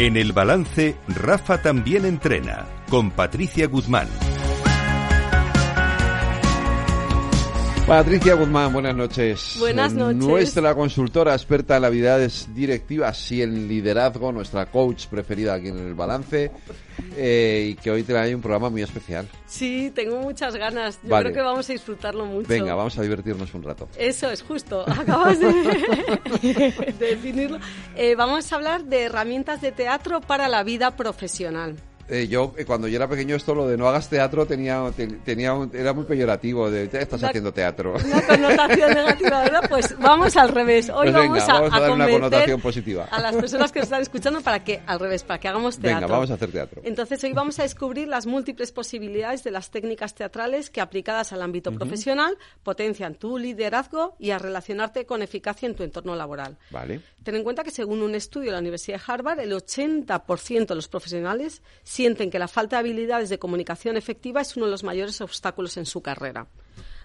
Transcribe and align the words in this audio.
En 0.00 0.16
el 0.16 0.32
balance, 0.32 0.96
Rafa 1.08 1.60
también 1.60 2.06
entrena, 2.06 2.64
con 2.88 3.10
Patricia 3.10 3.66
Guzmán. 3.66 4.08
Patricia 7.90 8.34
Guzmán, 8.34 8.72
buenas 8.72 8.94
noches. 8.94 9.56
Buenas 9.58 9.92
noches. 9.92 10.24
Nuestra 10.24 10.76
consultora 10.76 11.34
experta 11.34 11.76
en 11.76 11.84
habilidades 11.84 12.46
directivas 12.54 13.32
y 13.32 13.42
en 13.42 13.66
liderazgo, 13.66 14.30
nuestra 14.30 14.66
coach 14.66 15.06
preferida 15.08 15.54
aquí 15.54 15.70
en 15.70 15.78
el 15.78 15.94
balance, 15.94 16.52
eh, 17.16 17.70
y 17.72 17.74
que 17.74 17.90
hoy 17.90 18.04
trae 18.04 18.32
un 18.32 18.40
programa 18.40 18.70
muy 18.70 18.82
especial. 18.82 19.28
Sí, 19.44 19.90
tengo 19.92 20.20
muchas 20.20 20.54
ganas. 20.54 21.00
Yo 21.02 21.08
Vale. 21.08 21.32
creo 21.32 21.34
que 21.34 21.42
vamos 21.42 21.68
a 21.68 21.72
disfrutarlo 21.72 22.26
mucho. 22.26 22.46
Venga, 22.46 22.76
vamos 22.76 22.96
a 22.96 23.02
divertirnos 23.02 23.52
un 23.54 23.64
rato. 23.64 23.88
Eso 23.98 24.30
es 24.30 24.42
justo. 24.42 24.84
Acabas 24.88 25.40
de, 25.40 25.52
de 25.52 26.94
definirlo. 27.00 27.58
Eh, 27.96 28.14
vamos 28.14 28.52
a 28.52 28.54
hablar 28.54 28.84
de 28.84 29.02
herramientas 29.02 29.60
de 29.60 29.72
teatro 29.72 30.20
para 30.20 30.46
la 30.46 30.62
vida 30.62 30.94
profesional. 30.94 31.74
Eh, 32.10 32.26
yo, 32.28 32.52
eh, 32.58 32.64
cuando 32.64 32.88
yo 32.88 32.96
era 32.96 33.08
pequeño, 33.08 33.36
esto 33.36 33.54
lo 33.54 33.68
de 33.68 33.76
no 33.76 33.88
hagas 33.88 34.08
teatro 34.10 34.44
tenía, 34.44 34.82
te- 34.96 35.06
tenía 35.06 35.54
un- 35.54 35.70
era 35.74 35.92
muy 35.92 36.04
peyorativo, 36.04 36.68
de 36.70 36.88
"Te 36.88 37.00
estás 37.02 37.22
haciendo 37.22 37.52
teatro. 37.52 37.94
Una 38.04 38.26
connotación 38.26 38.90
negativa, 38.94 39.42
¿verdad? 39.42 39.60
Pues 39.70 39.96
vamos 39.98 40.36
al 40.36 40.48
revés. 40.48 40.90
Hoy 40.90 41.10
Pues 41.10 41.12
vamos, 41.14 41.46
vamos 41.46 41.72
a 41.72 41.80
dar 41.80 41.90
una 41.92 42.08
connotación 42.08 42.60
positiva. 42.60 43.06
A 43.10 43.20
las 43.20 43.36
personas 43.36 43.70
que 43.70 43.78
nos 43.78 43.86
están 43.86 44.02
escuchando 44.02 44.40
para 44.40 44.64
que, 44.64 44.80
al 44.86 44.98
revés, 44.98 45.22
para 45.22 45.38
que 45.38 45.46
hagamos 45.48 45.78
teatro. 45.78 46.00
Venga, 46.00 46.12
vamos 46.12 46.30
a 46.30 46.34
hacer 46.34 46.50
teatro. 46.50 46.82
Entonces 46.84 47.22
hoy 47.22 47.32
vamos 47.32 47.58
a 47.60 47.62
descubrir 47.62 48.08
las 48.08 48.26
múltiples 48.26 48.72
posibilidades 48.72 49.44
de 49.44 49.52
las 49.52 49.70
técnicas 49.70 50.14
teatrales 50.14 50.68
que 50.70 50.80
aplicadas 50.80 51.32
al 51.32 51.42
ámbito 51.42 51.70
profesional 51.72 52.36
potencian 52.64 53.14
tu 53.14 53.38
liderazgo 53.38 54.16
y 54.18 54.30
a 54.32 54.38
relacionarte 54.38 55.06
con 55.06 55.22
eficacia 55.22 55.68
en 55.68 55.76
tu 55.76 55.84
entorno 55.84 56.16
laboral. 56.16 56.58
Vale. 56.70 57.00
Ten 57.22 57.34
en 57.36 57.44
cuenta 57.44 57.62
que 57.62 57.70
según 57.70 58.02
un 58.02 58.14
estudio 58.14 58.46
de 58.46 58.52
la 58.52 58.58
Universidad 58.60 58.98
de 58.98 59.04
Harvard, 59.12 59.40
el 59.40 59.52
80% 59.52 60.66
de 60.68 60.74
los 60.74 60.88
profesionales 60.88 61.62
sienten 62.00 62.30
que 62.30 62.38
la 62.38 62.48
falta 62.48 62.76
de 62.76 62.80
habilidades 62.80 63.28
de 63.28 63.38
comunicación 63.38 63.98
efectiva 63.98 64.40
es 64.40 64.56
uno 64.56 64.64
de 64.64 64.72
los 64.72 64.84
mayores 64.84 65.20
obstáculos 65.20 65.76
en 65.76 65.84
su 65.84 66.00
carrera. 66.00 66.46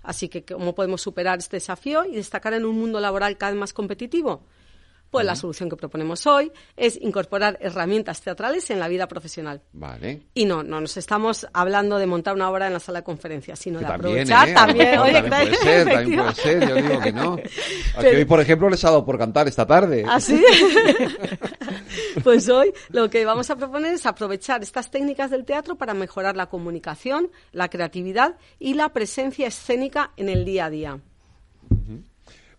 Así 0.04 0.30
que, 0.30 0.46
¿cómo 0.46 0.74
podemos 0.74 1.02
superar 1.02 1.40
este 1.40 1.58
desafío 1.58 2.06
y 2.06 2.16
destacar 2.16 2.54
en 2.54 2.64
un 2.64 2.80
mundo 2.80 3.02
laboral 3.02 3.38
cada 3.38 3.52
vez 3.52 3.60
más 3.60 3.74
competitivo? 3.74 4.46
Pues 5.10 5.26
la 5.26 5.36
solución 5.36 5.70
que 5.70 5.78
proponemos 5.78 6.28
hoy 6.28 6.52
es 6.76 7.00
incorporar 7.02 7.58
herramientas 7.62 8.22
teatrales 8.22 8.70
en 8.70 8.80
la 8.80 8.88
vida 8.88 9.08
profesional. 9.08 9.62
Vale. 9.72 10.24
Y 10.34 10.46
no, 10.46 10.62
no 10.62 10.82
nos 10.82 10.98
estamos 10.98 11.48
hablando 11.54 11.98
de 11.98 12.06
montar 12.06 12.36
una 12.36 12.50
obra 12.50 12.68
en 12.68 12.74
la 12.74 12.80
sala 12.80 13.00
de 13.00 13.04
conferencias, 13.06 13.60
sino 13.60 13.80
Que 13.80 13.86
de 13.86 13.92
también, 13.92 14.32
aprovechar 14.34 14.50
¿eh? 14.50 14.54
También. 14.54 14.92
mejor 14.92 15.08
oye, 15.08 15.14
también 15.14 15.52
que 15.52 15.56
puede 15.56 15.56
ser, 15.56 15.94
también 15.94 16.20
puede 16.20 16.36
ser, 16.36 16.70
yo 16.70 16.76
digo 16.76 17.00
que 17.00 17.14
no. 17.14 17.38
Hoy, 17.98 18.26
por 18.26 18.42
ejemplo, 18.42 18.70
les 18.70 18.84
ha 18.84 18.90
dado 18.90 19.06
por 19.06 19.18
cantar 19.18 19.48
esta 19.48 19.66
tarde. 19.66 20.06
¿Así? 20.08 20.44
pues 22.24 22.50
hoy 22.50 22.74
lo 22.90 23.10
que 23.10 23.26
vamos 23.26 23.50
a 23.50 23.56
proponer 23.56 23.94
es 23.94 24.06
aprovechar 24.06 24.62
estas 24.64 24.92
técnicas 24.92 25.32
del 25.32 25.46
teatro 25.46 25.78
para 25.78 25.94
mejorar 25.94 26.36
la 26.36 26.48
comunicación, 26.48 27.30
la 27.52 27.70
creatividad 27.70 28.38
y 28.60 28.74
la 28.74 28.90
presencia 28.90 29.48
escénica 29.48 30.12
en 30.18 30.30
el 30.30 30.46
día 30.46 30.66
a 30.66 30.70
día. 30.70 31.00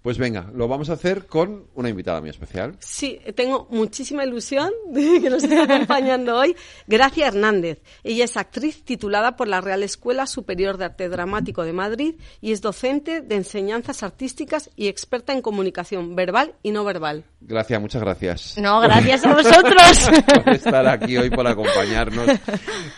Pues 0.07 0.19
venga, 0.19 0.53
lo 0.55 0.69
vamos 0.69 0.89
a 0.89 0.93
hacer 0.93 1.27
con 1.27 1.65
una 1.75 1.89
invitada 1.89 2.21
muy 2.21 2.31
especial. 2.31 2.77
Sí, 2.79 3.19
tengo 3.35 3.67
muchísima 3.73 4.25
ilusión 4.25 4.71
de 4.93 5.21
que 5.21 5.29
nos 5.29 5.43
esté 5.43 5.61
acompañando 5.61 6.39
hoy 6.39 6.55
Gracia 6.87 7.27
Hernández. 7.27 7.83
Ella 8.05 8.27
es 8.27 8.37
actriz 8.37 8.85
titulada 8.85 9.35
por 9.35 9.49
la 9.49 9.61
Real 9.61 9.83
Escuela 9.83 10.29
Superior 10.29 10.77
de 10.77 10.85
Arte 10.85 11.09
Dramático 11.09 11.65
de 11.65 11.73
Madrid 11.73 12.15
y 12.41 12.53
es 12.53 12.61
docente 12.63 13.21
de 13.21 13.35
enseñanzas 13.35 14.05
artísticas 14.05 14.71
y 14.77 14.87
experta 14.87 15.33
en 15.33 15.43
comunicación 15.43 16.15
verbal 16.15 16.55
y 16.63 16.71
no 16.71 16.85
verbal. 16.85 17.25
Gracias, 17.41 17.81
muchas 17.81 18.03
gracias. 18.03 18.59
No, 18.59 18.79
gracias 18.81 19.25
a 19.25 19.33
vosotros. 19.35 20.09
por 20.45 20.55
estar 20.55 20.87
aquí 20.87 21.17
hoy, 21.17 21.31
por 21.31 21.49
acompañarnos 21.49 22.29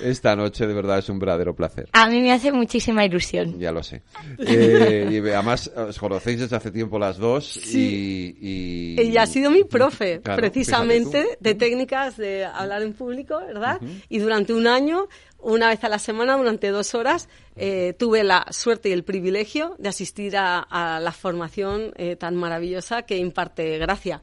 esta 0.01 0.37
noche. 0.37 0.67
De 0.67 0.75
verdad 0.75 0.99
es 0.99 1.09
un 1.09 1.19
verdadero 1.19 1.57
placer. 1.57 1.89
A 1.93 2.07
mí 2.09 2.21
me 2.21 2.33
hace 2.33 2.53
muchísima 2.53 3.03
ilusión. 3.03 3.59
Ya 3.59 3.73
lo 3.73 3.83
sé. 3.83 4.03
Eh, 4.41 5.09
y 5.11 5.17
además, 5.31 5.73
os 5.75 5.99
conocéis 5.99 6.41
desde 6.41 6.57
hace 6.57 6.71
tiempo 6.71 6.98
las 6.99 7.19
dos 7.19 7.57
y, 7.75 8.37
y... 8.41 9.01
Ella 9.01 9.23
ha 9.23 9.27
sido 9.27 9.51
mi 9.51 9.65
profe, 9.65 10.21
Claro, 10.21 10.41
precisamente, 10.41 11.39
de 11.41 11.55
técnicas 11.55 12.17
de 12.17 12.45
hablar 12.45 12.83
en 12.83 12.93
público, 12.95 13.39
¿verdad? 13.39 13.81
Y 14.09 14.19
durante 14.19 14.53
un 14.53 14.67
año, 14.67 15.09
una 15.39 15.69
vez 15.69 15.83
a 15.85 15.89
la 15.89 15.99
semana, 15.99 16.37
durante 16.37 16.69
dos 16.69 16.95
horas, 16.95 17.29
eh, 17.57 17.95
tuve 17.99 18.25
la 18.25 18.47
suerte 18.51 18.89
y 18.89 18.93
el 18.93 19.05
privilegio 19.05 19.77
de 19.79 19.89
asistir 19.89 20.37
a, 20.37 20.61
a 20.61 21.01
la 21.01 21.13
formación 21.13 21.93
eh, 21.97 22.17
tan 22.17 22.37
maravillosa 22.37 23.03
que 23.03 23.17
imparte 23.17 23.79
Gracia. 23.79 24.23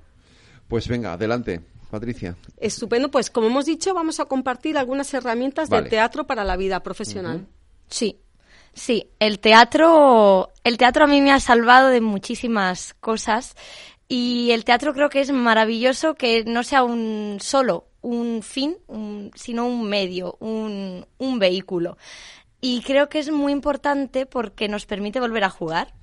Pues 0.68 0.88
venga, 0.88 1.14
adelante, 1.14 1.62
Patricia. 1.92 2.36
Estupendo, 2.58 3.12
pues 3.12 3.30
como 3.30 3.48
hemos 3.48 3.66
dicho, 3.66 3.94
vamos 3.94 4.20
a 4.20 4.26
compartir 4.26 4.78
algunas 4.78 5.14
herramientas 5.14 5.70
Vale. 5.70 5.84
del 5.84 5.90
teatro 5.92 6.26
para 6.26 6.44
la 6.44 6.58
vida 6.58 6.82
profesional. 6.82 7.48
Sí, 7.88 8.20
sí. 8.76 9.08
El 9.20 9.40
teatro, 9.40 10.52
el 10.64 10.78
teatro 10.78 11.06
a 11.06 11.08
mí 11.08 11.20
me 11.22 11.32
ha 11.32 11.40
salvado 11.40 11.88
de 11.90 12.02
muchísimas 12.02 12.94
cosas 12.96 13.56
y 14.08 14.52
el 14.52 14.64
teatro 14.66 14.94
creo 14.94 15.10
que 15.10 15.22
es 15.22 15.32
maravilloso 15.32 16.14
que 16.14 16.44
no 16.46 16.62
sea 16.64 16.84
un 16.84 17.38
solo 17.42 17.88
un 18.02 18.44
fin, 18.44 18.78
un- 18.86 19.32
sino 19.34 19.66
un 19.66 19.90
medio, 19.90 20.38
un, 20.40 21.08
un 21.18 21.40
vehículo. 21.40 21.98
Y 22.62 22.82
creo 22.82 23.10
que 23.10 23.18
es 23.18 23.32
muy 23.32 23.52
importante 23.52 24.28
porque 24.28 24.68
nos 24.68 24.86
permite 24.86 25.20
volver 25.20 25.44
a 25.44 25.50
jugar. 25.50 25.96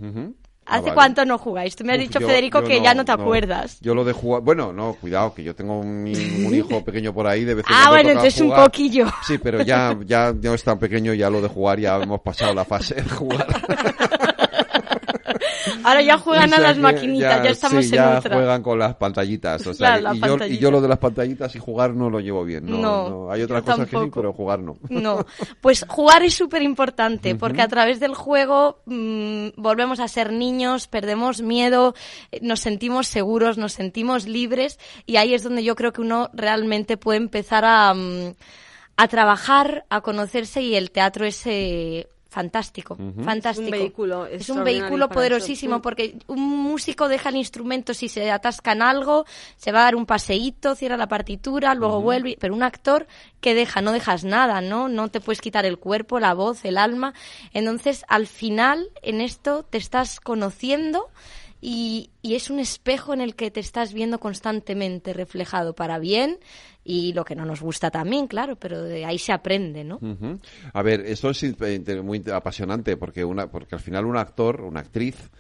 ¿Hace 0.65 0.83
vale. 0.83 0.95
cuánto 0.95 1.25
no 1.25 1.39
jugáis? 1.39 1.75
Tú 1.75 1.85
me 1.85 1.93
has 1.93 1.99
Uf, 1.99 2.05
dicho, 2.07 2.21
yo- 2.21 2.27
Federico, 2.29 2.61
yo 2.61 2.67
que 2.69 2.79
no, 2.79 2.85
ya 2.85 2.95
no 2.95 3.05
te 3.05 3.13
acuerdas. 3.13 3.79
Yo 3.81 3.95
lo 3.95 4.05
de 4.05 4.13
jugar. 4.13 4.43
Bueno, 4.43 4.73
no, 4.73 4.95
cuidado, 4.95 5.35
que 5.35 5.43
yo 5.43 5.55
tengo 5.57 5.79
un, 5.81 6.07
un 6.47 6.55
hijo 6.55 6.85
pequeño 6.85 7.13
por 7.13 7.27
ahí. 7.27 7.45
De 7.45 7.55
vez 7.55 7.65
en 7.69 7.73
Ah, 7.75 7.89
cuando 7.89 7.91
bueno, 7.91 8.09
toca 8.11 8.13
entonces 8.21 8.41
un 8.41 8.47
jugar. 8.49 8.65
poquillo. 8.65 9.07
Sí, 9.27 9.39
pero 9.39 9.63
ya, 9.63 9.99
ya 10.07 10.33
no 10.33 10.55
es 10.55 10.63
tan 10.63 10.79
pequeño, 10.79 11.15
ya 11.15 11.29
lo 11.31 11.41
de 11.43 11.49
jugar, 11.49 11.81
ya 11.81 11.97
hemos 12.01 12.21
pasado 12.21 12.55
la 12.55 12.65
fase 12.65 12.95
de 12.95 13.03
jugar. 13.03 13.47
Ahora 15.85 16.03
ya 16.03 16.19
juegan 16.19 16.53
O 16.53 16.57
a 16.57 16.59
las 16.61 16.79
maquinitas, 16.79 17.43
ya, 17.43 17.51
estamos 17.51 17.85
sí, 17.85 17.91
en 17.91 17.97
ya 17.97 18.19
otra. 18.19 18.37
juegan 18.37 18.63
con 18.63 18.79
las 18.79 18.95
pantallitas. 18.97 19.67
O 19.67 19.75
sea, 19.75 19.99
Claro, 19.99 20.03
la 20.03 20.15
y, 20.15 20.21
yo, 20.21 20.27
y 20.27 20.29
pantallita. 20.31 20.61
yo 20.61 20.71
lo 20.71 20.81
de 20.81 20.89
las 20.89 20.99
pantallitas 20.99 21.55
y 21.55 21.59
jugar 21.59 21.95
no 21.95 22.11
lo 22.11 22.21
llevo 22.21 22.45
bien. 22.45 22.67
No, 22.67 22.79
No, 22.79 23.09
no. 23.11 23.31
Hay 23.31 23.43
otras 23.43 23.63
cosas 23.63 23.89
que 23.89 23.97
sí, 23.99 24.11
pero 24.15 24.33
jugar 24.33 24.61
no. 24.61 24.77
No, 24.89 25.27
pues 25.61 25.85
jugar 25.89 26.23
es 26.23 26.35
súper 26.35 26.63
importante 26.63 27.35
porque 27.35 27.63
a 27.63 27.69
través 27.69 28.01
del 28.01 28.15
juego 28.15 28.83
mm, 28.87 29.49
volvemos 29.57 30.01
a 30.01 30.09
ser 30.09 30.33
niños, 30.33 30.87
perdemos 30.89 31.43
miedo, 31.43 31.95
nos 32.41 32.61
sentimos 32.61 33.07
seguros, 33.09 33.59
nos 33.59 33.73
sentimos 33.73 34.27
libres 34.27 34.79
y 35.07 35.17
ahí 35.17 35.35
es 35.35 35.43
donde 35.43 35.65
yo 35.65 35.75
creo 35.77 35.93
que 35.93 36.01
uno 36.01 36.31
realmente 36.33 36.97
puede 36.97 37.19
empezar 37.19 37.65
a, 37.65 37.93
mm, 37.95 38.35
a 38.97 39.09
trabajar, 39.09 39.85
a 39.89 40.01
conocerse 40.03 40.63
y 40.63 40.75
el 40.75 40.91
teatro 40.91 41.25
es 41.27 41.43
eh, 41.47 42.09
fantástico, 42.33 42.97
fantástico. 43.23 43.51
Es 43.51 43.59
un 43.59 43.71
vehículo 43.71 44.27
Es 44.27 44.49
un 44.49 44.65
vehículo 44.65 45.09
poderosísimo 45.11 45.77
eso. 45.77 45.83
porque 45.83 46.17
un 46.27 46.41
músico 46.41 47.09
deja 47.09 47.29
el 47.29 47.37
instrumento 47.37 47.93
si 47.93 48.09
se 48.09 48.31
atasca 48.31 48.73
en 48.73 48.81
algo, 48.81 49.27
se 49.57 49.71
va 49.71 49.81
a 49.81 49.83
dar 49.85 49.97
un 49.97 50.07
paseíto, 50.07 50.75
cierra 50.75 50.97
la 50.97 51.09
partitura, 51.09 51.75
luego 51.75 52.01
vuelve, 52.01 52.39
pero 52.41 52.55
un 52.55 52.63
actor 52.63 53.07
que 53.43 53.55
deja, 53.55 53.83
no 53.83 53.93
dejas 53.93 54.25
nada, 54.25 54.63
¿no? 54.63 54.89
No 54.89 55.09
te 55.09 55.21
puedes 55.21 55.43
quitar 55.43 55.67
el 55.67 55.79
cuerpo, 55.79 56.19
la 56.21 56.33
voz, 56.33 56.65
el 56.65 56.79
alma. 56.79 57.13
Entonces, 57.53 58.05
al 58.09 58.27
final, 58.27 58.89
en 59.03 59.21
esto 59.21 59.63
te 59.63 59.77
estás 59.77 60.19
conociendo 60.19 61.11
y, 61.65 62.11
y 62.23 62.35
es 62.35 62.51
un 62.51 62.59
espejo 62.59 63.15
en 63.15 63.21
el 63.21 63.37
que 63.37 63.53
te 63.53 63.61
estás 63.61 63.95
viendo 63.95 64.19
constantemente 64.19 65.13
reflejado 65.13 65.75
para 65.77 66.01
bien 66.01 66.41
y 66.85 67.13
lo 67.13 67.25
que 67.25 67.37
no 67.37 67.47
nos 67.47 67.61
gusta 67.61 67.93
también, 67.93 68.27
claro, 68.27 68.57
pero 68.57 68.83
de 68.83 69.05
ahí 69.05 69.17
se 69.17 69.33
aprende, 69.33 69.85
¿no? 69.85 70.01
A 70.73 70.83
ver, 70.83 71.03
esto 71.07 71.31
es 71.31 71.45
muy 72.03 72.23
apasionante 72.35 72.97
porque 72.97 73.25
una, 73.25 73.49
porque 73.49 73.77
al 73.77 73.81
final 73.81 74.07
un 74.07 74.17
actor, 74.17 74.63
una 74.63 74.81
actriz, 74.81 75.31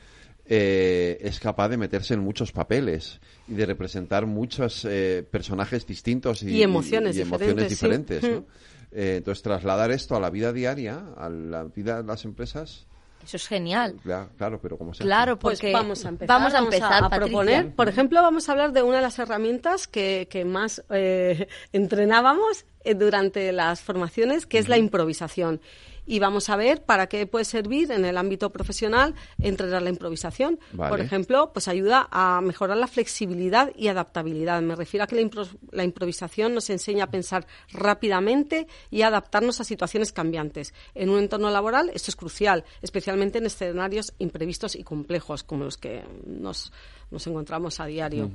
eh, 0.47 1.19
es 1.21 1.41
capaz 1.41 1.69
de 1.71 1.77
meterse 1.77 2.15
en 2.15 2.21
muchos 2.21 2.53
papeles 2.53 3.21
y 3.49 3.55
de 3.55 3.67
representar 3.67 4.27
muchos 4.27 4.85
eh, 4.85 5.27
personajes 5.29 5.85
distintos 5.87 6.45
y, 6.45 6.51
Y 6.51 6.63
emociones 6.63 7.17
y 7.17 7.23
emociones 7.23 7.69
diferentes, 7.69 8.21
sí. 8.21 8.27
diferentes. 8.29 8.47
¿no? 8.47 8.47
Eh, 8.93 9.17
entonces, 9.17 9.43
trasladar 9.43 9.91
esto 9.91 10.15
a 10.15 10.21
la 10.21 10.31
vida 10.31 10.53
diaria, 10.53 11.03
a 11.17 11.29
la 11.29 11.65
vida 11.65 12.03
de 12.03 12.07
las 12.07 12.25
empresas, 12.25 12.87
Eso 13.25 13.37
es 13.37 13.47
genial. 13.47 13.97
ya, 14.05 14.29
claro, 14.37 14.61
pero 14.61 14.77
¿cómo 14.77 14.93
se 14.95 15.03
hace? 15.03 15.09
Claro, 15.09 15.39
Pues 15.39 15.61
vamos 15.73 16.05
a 16.05 16.09
empezar. 16.09 16.29
Vamos 16.29 16.55
a, 16.55 16.59
empezar, 16.59 17.05
a, 17.05 17.11
proponer. 17.11 17.75
Por 17.75 17.89
ejemplo, 17.89 18.21
vamos 18.23 18.49
a 18.49 18.53
hablar 18.53 18.73
de 18.73 18.83
una 18.83 18.97
de 18.97 19.03
las 19.03 19.19
herramientas 19.19 19.87
que, 19.87 20.29
que 20.31 20.45
más 20.45 20.85
eh, 20.91 21.47
entrenábamos 21.73 22.67
eh, 22.85 22.95
durante 22.95 23.53
las 23.53 23.81
formaciones, 23.81 24.47
que 24.47 24.59
es 24.59 24.69
la 24.69 24.79
improvisación. 24.79 25.61
Y 26.07 26.19
vamos 26.19 26.49
a 26.51 26.57
ver 26.57 26.83
para 26.83 27.07
qué 27.07 27.27
puede 27.27 27.45
servir 27.45 27.93
en 27.93 28.05
el 28.05 28.17
ámbito 28.17 28.51
profesional 28.51 29.15
entrenar 29.41 29.83
la 29.83 29.91
improvisación. 29.91 30.59
Vale. 30.73 30.91
Por 30.91 31.01
ejemplo, 31.01 31.53
pues 31.53 31.69
ayuda 31.69 32.09
a 32.11 32.41
mejorar 32.41 32.77
la 32.77 32.89
flexibilidad 32.89 33.73
y 33.77 33.89
adaptabilidad. 33.89 34.61
Me 34.63 34.75
refiero 34.75 35.05
a 35.05 35.07
que 35.07 35.17
la, 35.17 35.23
impro- 35.23 35.57
la 35.71 35.85
improvisación 35.85 36.55
nos 36.55 36.71
enseña 36.71 37.05
a 37.05 37.11
pensar 37.11 37.47
rápidamente 37.73 38.67
y 38.91 39.03
a 39.03 39.09
adaptarnos 39.09 39.61
a 39.61 39.65
situaciones 39.65 40.13
cambiantes. 40.13 40.75
En 40.95 41.09
un 41.09 41.19
entorno 41.21 41.51
laboral 41.51 41.91
esto 41.95 42.11
es 42.11 42.17
crucial, 42.17 42.65
especialmente 42.81 43.39
en 43.39 43.47
escenarios 43.47 44.15
imprevistos 44.19 44.75
y 44.75 44.83
complejos 44.83 45.43
como 45.45 45.65
los 45.65 45.77
que 45.77 46.03
nos, 46.27 46.73
nos 47.11 47.27
encontramos 47.27 47.79
a 47.81 47.87
diario. 47.87 48.31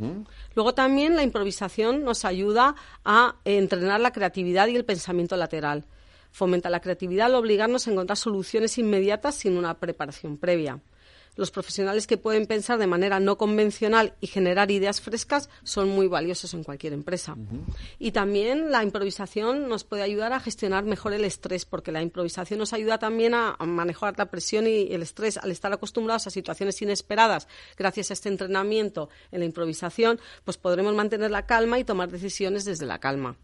Luego 0.55 0.73
también 0.73 1.15
la 1.15 1.23
improvisación 1.23 2.03
nos 2.03 2.23
ayuda 2.25 2.75
a 3.03 3.35
entrenar 3.43 3.99
la 3.99 4.11
creatividad 4.11 4.67
y 4.67 4.75
el 4.75 4.85
pensamiento 4.85 5.35
lateral. 5.35 5.85
Fomenta 6.37 6.69
la 6.69 6.81
creatividad 6.81 7.25
al 7.25 7.33
obligarnos 7.33 7.87
a 7.87 7.91
encontrar 7.91 8.15
soluciones 8.15 8.77
inmediatas 8.77 9.33
sin 9.33 9.57
una 9.57 9.79
preparación 9.79 10.37
previa. 10.37 10.79
Los 11.35 11.49
profesionales 11.49 12.05
que 12.05 12.19
pueden 12.19 12.45
pensar 12.45 12.77
de 12.77 12.85
manera 12.85 13.19
no 13.19 13.39
convencional 13.39 14.13
y 14.21 14.27
generar 14.27 14.69
ideas 14.69 15.01
frescas 15.01 15.49
son 15.63 15.89
muy 15.89 16.05
valiosos 16.05 16.53
en 16.53 16.63
cualquier 16.63 16.93
empresa. 16.93 17.35
Y 17.97 18.11
también 18.11 18.69
la 18.69 18.83
improvisación 18.83 19.67
nos 19.67 19.83
puede 19.83 20.03
ayudar 20.03 20.31
a 20.31 20.39
gestionar 20.39 20.83
mejor 20.83 21.13
el 21.13 21.25
estrés, 21.25 21.65
porque 21.65 21.91
la 21.91 22.03
improvisación 22.03 22.59
nos 22.59 22.71
ayuda 22.71 22.99
también 22.99 23.33
a, 23.33 23.55
a 23.57 23.65
manejar 23.65 24.15
la 24.15 24.29
presión 24.29 24.67
y 24.67 24.93
el 24.93 25.01
estrés. 25.01 25.37
Al 25.37 25.49
estar 25.49 25.73
acostumbrados 25.73 26.27
a 26.27 26.29
situaciones 26.29 26.79
inesperadas, 26.83 27.47
gracias 27.75 28.11
a 28.11 28.13
este 28.13 28.29
entrenamiento 28.29 29.09
en 29.31 29.39
la 29.39 29.45
improvisación, 29.45 30.19
pues 30.45 30.57
podremos 30.57 30.93
mantener 30.93 31.31
la 31.31 31.47
calma 31.47 31.79
y 31.79 31.83
tomar 31.83 32.11
decisiones 32.11 32.63
desde 32.63 32.85
la 32.85 32.99
calma. 32.99 33.37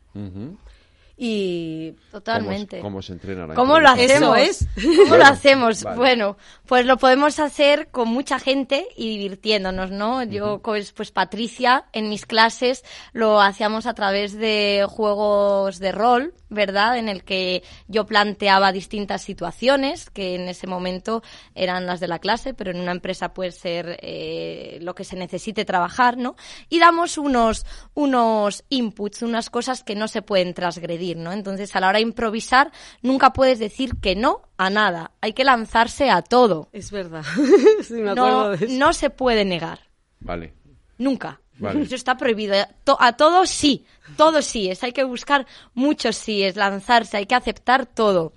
Y 1.26 1.96
Totalmente. 2.12 2.82
¿Cómo, 2.82 3.02
se 3.02 3.14
entrena 3.14 3.48
la 3.48 3.54
¿Cómo 3.54 3.80
lo? 3.80 3.94
Eso 3.94 4.34
hacemos? 4.34 4.38
es. 4.40 4.68
¿Cómo 4.98 5.16
lo 5.16 5.24
hacemos? 5.24 5.82
vale. 5.84 5.96
Bueno, 5.96 6.38
pues 6.66 6.86
lo 6.86 6.98
podemos 6.98 7.40
hacer 7.40 7.88
con 7.92 8.10
mucha 8.10 8.40
gente 8.40 8.90
y 8.98 9.08
divirtiéndonos, 9.08 9.90
¿no? 9.90 10.22
Yo, 10.24 10.60
pues, 10.62 10.92
pues 10.92 11.12
Patricia, 11.12 11.86
en 11.94 12.10
mis 12.10 12.26
clases 12.26 12.84
lo 13.14 13.40
hacíamos 13.40 13.86
a 13.86 13.94
través 13.94 14.34
de 14.34 14.86
juegos 14.90 15.80
de 15.80 15.94
rol, 15.94 16.34
¿verdad? 16.50 16.98
En 16.98 17.10
el 17.10 17.24
que 17.24 17.64
yo 17.88 18.06
planteaba 18.06 18.72
distintas 18.72 19.22
situaciones 19.22 20.10
que 20.10 20.36
en 20.36 20.48
ese 20.48 20.68
momento 20.68 21.24
eran 21.56 21.86
las 21.86 22.00
de 22.00 22.08
la 22.08 22.20
clase, 22.20 22.54
pero 22.54 22.72
en 22.72 22.80
una 22.80 22.92
empresa 22.92 23.34
puede 23.34 23.52
ser 23.52 23.98
eh, 24.02 24.78
lo 24.82 24.96
que 24.96 25.04
se 25.04 25.16
necesite 25.16 25.66
trabajar, 25.66 26.18
¿no? 26.18 26.36
Y 26.70 26.80
damos 26.80 27.18
unos, 27.18 27.66
unos 27.94 28.64
inputs, 28.70 29.22
unas 29.24 29.50
cosas 29.50 29.84
que 29.84 29.96
no 29.96 30.08
se 30.08 30.22
pueden 30.22 30.54
transgredir, 30.54 31.13
¿no? 31.18 31.32
Entonces, 31.32 31.76
a 31.76 31.80
la 31.80 31.90
hora 31.90 31.98
de 31.98 32.04
improvisar, 32.04 32.72
nunca 33.02 33.34
puedes 33.34 33.60
decir 33.60 33.96
que 34.02 34.16
no 34.16 34.42
a 34.58 34.70
nada. 34.70 35.12
Hay 35.22 35.34
que 35.34 35.44
lanzarse 35.44 36.10
a 36.10 36.22
todo. 36.22 36.70
es 36.72 36.92
verdad. 36.92 37.24
sí, 37.84 37.94
me 37.96 38.12
acuerdo 38.12 38.44
No, 38.44 38.50
de 38.58 38.66
eso. 38.66 38.76
no 38.78 38.94
se 38.94 39.10
puede 39.10 39.46
negar. 39.46 39.80
Vale. 40.20 40.54
Nunca. 40.98 41.40
Vale. 41.60 41.82
Eso 41.84 41.96
está 41.96 42.18
prohibido. 42.18 42.56
A 43.00 43.14
todo 43.14 43.46
sí, 43.46 43.86
todo 44.18 44.42
sí 44.42 44.70
es. 44.70 44.84
Hay 44.84 44.92
que 44.92 45.04
buscar 45.04 45.46
muchos 45.74 46.16
sí, 46.16 46.42
es 46.44 46.56
lanzarse, 46.56 47.18
hay 47.18 47.26
que 47.28 47.36
aceptar 47.36 47.86
todo. 47.86 48.34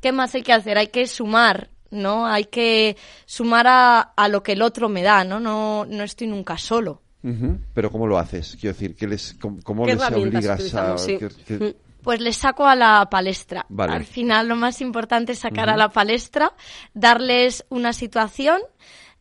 ¿Qué 0.00 0.12
más 0.12 0.34
hay 0.34 0.42
que 0.42 0.52
hacer? 0.52 0.78
Hay 0.78 0.86
que 0.86 1.06
sumar, 1.08 1.68
¿no? 1.90 2.26
Hay 2.26 2.44
que 2.44 2.96
sumar 3.26 3.66
a, 3.66 4.00
a 4.00 4.28
lo 4.28 4.42
que 4.42 4.52
el 4.52 4.62
otro 4.62 4.88
me 4.88 5.02
da, 5.02 5.24
¿no? 5.24 5.40
No, 5.40 5.84
no 5.84 6.04
estoy 6.04 6.26
nunca 6.28 6.56
solo. 6.58 7.02
Pero 7.74 7.90
¿cómo 7.90 8.06
lo 8.06 8.18
haces? 8.18 8.56
Quiero 8.58 8.72
decir, 8.72 8.94
¿qué 8.96 9.06
les, 9.06 9.34
¿cómo, 9.34 9.58
cómo 9.62 9.84
¿Qué 9.84 9.94
les 9.94 10.02
obligas 10.10 10.46
a...? 10.48 10.54
utilizamos? 10.54 11.02
Sí. 11.02 11.18
que- 11.18 11.28
que- 11.58 11.76
Pues 12.02 12.20
les 12.20 12.36
saco 12.36 12.66
a 12.66 12.74
la 12.74 13.08
palestra. 13.10 13.66
Vale. 13.68 13.92
Al 13.92 14.04
final 14.04 14.48
lo 14.48 14.56
más 14.56 14.80
importante 14.80 15.32
es 15.32 15.40
sacar 15.40 15.68
a 15.68 15.76
la 15.76 15.90
palestra, 15.90 16.54
darles 16.94 17.64
una 17.68 17.92
situación, 17.92 18.60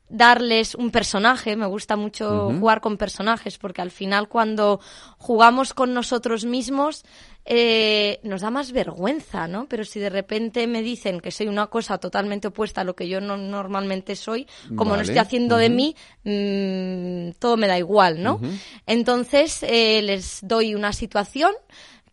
darles 0.09 0.75
un 0.75 0.91
personaje. 0.91 1.55
Me 1.55 1.67
gusta 1.67 1.95
mucho 1.95 2.51
jugar 2.59 2.81
con 2.81 2.97
personajes 2.97 3.57
porque 3.57 3.81
al 3.81 3.91
final 3.91 4.27
cuando 4.27 4.79
jugamos 5.17 5.73
con 5.73 5.93
nosotros 5.93 6.45
mismos 6.45 7.03
eh, 7.45 8.19
nos 8.23 8.41
da 8.41 8.51
más 8.51 8.71
vergüenza, 8.71 9.47
¿no? 9.47 9.67
Pero 9.67 9.85
si 9.85 9.99
de 9.99 10.09
repente 10.09 10.67
me 10.67 10.81
dicen 10.81 11.19
que 11.19 11.31
soy 11.31 11.47
una 11.47 11.67
cosa 11.67 11.97
totalmente 11.97 12.49
opuesta 12.49 12.81
a 12.81 12.83
lo 12.83 12.95
que 12.95 13.07
yo 13.07 13.21
no, 13.21 13.37
normalmente 13.37 14.15
soy, 14.15 14.47
como 14.75 14.91
Vale. 14.91 14.97
no 14.97 15.01
estoy 15.03 15.17
haciendo 15.19 15.57
de 15.57 15.69
mí, 15.69 15.95
mm, 16.23 17.39
todo 17.39 17.57
me 17.57 17.67
da 17.67 17.77
igual, 17.77 18.21
¿no? 18.21 18.41
Entonces 18.85 19.63
eh, 19.63 20.01
les 20.03 20.39
doy 20.41 20.75
una 20.75 20.93
situación 20.93 21.53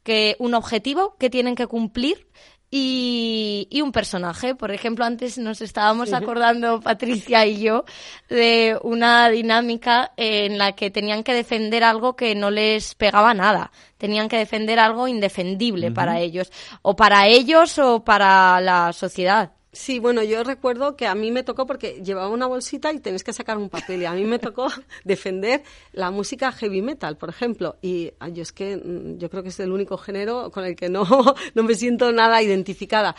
que 0.06 0.36
un 0.38 0.54
objetivo 0.54 1.16
que 1.18 1.28
tienen 1.28 1.56
que 1.56 1.66
cumplir 1.66 2.28
y, 2.70 3.66
y 3.72 3.82
un 3.82 3.90
personaje. 3.90 4.54
Por 4.54 4.70
ejemplo, 4.70 5.04
antes 5.04 5.36
nos 5.36 5.60
estábamos 5.60 6.12
acordando, 6.12 6.80
Patricia 6.80 7.44
y 7.44 7.58
yo, 7.60 7.84
de 8.28 8.78
una 8.82 9.28
dinámica 9.30 10.12
en 10.16 10.58
la 10.58 10.76
que 10.76 10.92
tenían 10.92 11.24
que 11.24 11.34
defender 11.34 11.82
algo 11.82 12.14
que 12.14 12.36
no 12.36 12.52
les 12.52 12.94
pegaba 12.94 13.34
nada. 13.34 13.72
Tenían 13.98 14.28
que 14.28 14.38
defender 14.38 14.78
algo 14.78 15.08
indefendible 15.08 15.90
para 15.90 16.20
ellos. 16.20 16.52
O 16.82 16.94
para 16.94 17.26
ellos 17.26 17.76
o 17.80 18.04
para 18.04 18.60
la 18.60 18.92
sociedad. 18.92 19.55
Sí, 19.76 19.98
bueno, 19.98 20.22
yo 20.22 20.42
recuerdo 20.42 20.96
que 20.96 21.06
a 21.06 21.14
mí 21.14 21.30
me 21.30 21.42
tocó 21.42 21.66
porque 21.66 22.00
llevaba 22.02 22.30
una 22.30 22.46
bolsita 22.46 22.92
y 22.94 22.98
tenés 22.98 23.22
que 23.22 23.34
sacar 23.34 23.58
un 23.58 23.68
papel 23.68 24.00
y 24.00 24.04
a 24.06 24.12
mí 24.12 24.24
me 24.24 24.38
tocó 24.38 24.68
defender 25.04 25.62
la 25.92 26.10
música 26.10 26.50
heavy 26.50 26.80
metal, 26.80 27.18
por 27.18 27.28
ejemplo. 27.28 27.76
Y 27.82 28.10
ah, 28.18 28.30
yo 28.30 28.42
es 28.42 28.52
que 28.52 28.78
mm, 28.78 29.18
yo 29.18 29.28
creo 29.28 29.42
que 29.42 29.50
es 29.50 29.60
el 29.60 29.70
único 29.70 29.98
género 29.98 30.50
con 30.50 30.64
el 30.64 30.74
que 30.76 30.88
no, 30.88 31.04
no 31.54 31.62
me 31.62 31.74
siento 31.74 32.10
nada 32.10 32.42
identificada. 32.42 33.14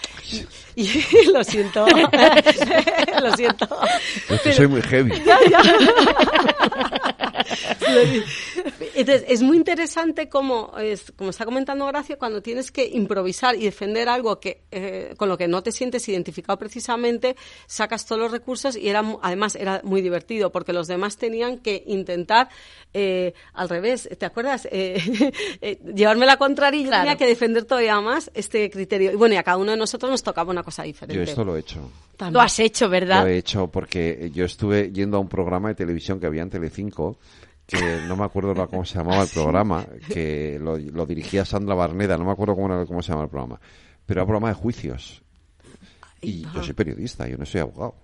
Y, 0.76 0.82
y 0.82 1.26
lo 1.32 1.44
siento, 1.44 1.86
lo 1.86 3.36
siento. 3.36 3.68
Yo 4.28 4.36
es 4.36 4.42
que 4.42 4.54
soy 4.54 4.68
muy 4.68 4.82
heavy. 4.82 5.12
Entonces, 9.00 9.26
es 9.28 9.42
muy 9.44 9.58
interesante 9.58 10.30
como, 10.30 10.74
es, 10.78 11.12
como 11.16 11.30
está 11.30 11.46
comentando 11.46 11.86
Gracia, 11.88 12.18
cuando 12.18 12.42
tienes 12.42 12.72
que 12.72 12.86
improvisar 12.86 13.56
y 13.56 13.64
defender 13.66 14.10
algo 14.10 14.40
que 14.40 14.64
eh, 14.72 15.14
con 15.18 15.30
lo 15.30 15.38
que 15.38 15.48
no 15.48 15.62
te 15.64 15.72
sientes 15.72 16.08
identificado 16.10 16.58
precisamente, 16.58 17.36
sacas 17.68 18.06
todos 18.06 18.22
los 18.22 18.32
recursos 18.32 18.76
y 18.76 18.90
era 18.90 19.02
mu- 19.02 19.20
además 19.22 19.56
era 19.56 19.82
muy 19.84 20.02
divertido 20.02 20.52
porque 20.52 20.74
los 20.74 20.88
demás 20.88 21.18
tenían 21.18 21.60
que 21.60 21.84
intentar 21.88 22.50
eh, 22.94 23.34
al 23.54 23.70
revés, 23.70 24.10
¿te 24.18 24.26
acuerdas? 24.26 24.68
Eh, 24.72 24.98
eh, 25.62 25.80
llevarme 25.94 26.26
la 26.26 26.38
contraria 26.38 26.80
y 26.80 26.84
yo 26.84 26.90
Claro. 26.90 27.04
tenía 27.04 27.18
que 27.18 27.28
defender 27.28 27.66
todavía 27.66 28.00
más 28.02 28.32
este 28.34 28.70
criterio. 28.70 29.12
Y 29.12 29.16
bueno, 29.16 29.36
y 29.36 29.38
a 29.38 29.44
cada 29.44 29.58
uno 29.58 29.72
de 29.72 29.78
nosotros 29.78 30.10
nos 30.10 30.24
tocaba 30.24 30.52
una 30.52 30.64
cosa 30.64 30.84
diferente. 30.84 31.16
Yo 31.16 31.24
esto 31.24 31.44
lo 31.44 31.56
he 31.56 31.60
hecho. 31.60 31.80
También. 32.16 32.34
Lo 32.34 32.42
has 32.42 32.60
hecho, 32.60 32.90
¿verdad? 32.90 33.22
Lo 33.24 33.28
he 33.30 33.38
hecho 33.38 33.68
porque 33.68 34.32
yo 34.34 34.46
estuve 34.46 34.92
yendo 34.92 35.18
a 35.18 35.20
un 35.20 35.28
programa 35.30 35.70
de 35.70 35.76
televisión 35.76 36.20
que 36.20 36.26
había 36.26 36.42
en 36.42 36.50
Telecinco 36.50 37.18
que 37.68 38.02
no 38.08 38.16
me 38.16 38.24
acuerdo 38.24 38.54
cómo 38.68 38.86
se 38.86 38.96
llamaba 38.98 39.24
el 39.24 39.30
programa, 39.34 39.86
que 40.10 40.58
lo, 40.60 40.78
lo 40.78 41.06
dirigía 41.06 41.46
Sandra 41.46 41.76
Barneda, 41.76 42.18
no 42.18 42.26
me 42.26 42.32
acuerdo 42.32 42.56
cómo, 42.56 42.68
era- 42.74 42.86
cómo 42.86 43.02
se 43.04 43.12
llama 43.12 43.24
el 43.26 43.30
programa, 43.30 43.60
pero 44.06 44.20
era 44.20 44.24
un 44.24 44.28
programa 44.28 44.48
de 44.50 44.54
juicios. 44.56 45.22
Y 46.22 46.42
yo 46.54 46.64
soy 46.64 46.74
periodista, 46.74 47.28
yo 47.28 47.38
no 47.38 47.46
soy 47.46 47.62
abogado. 47.62 47.96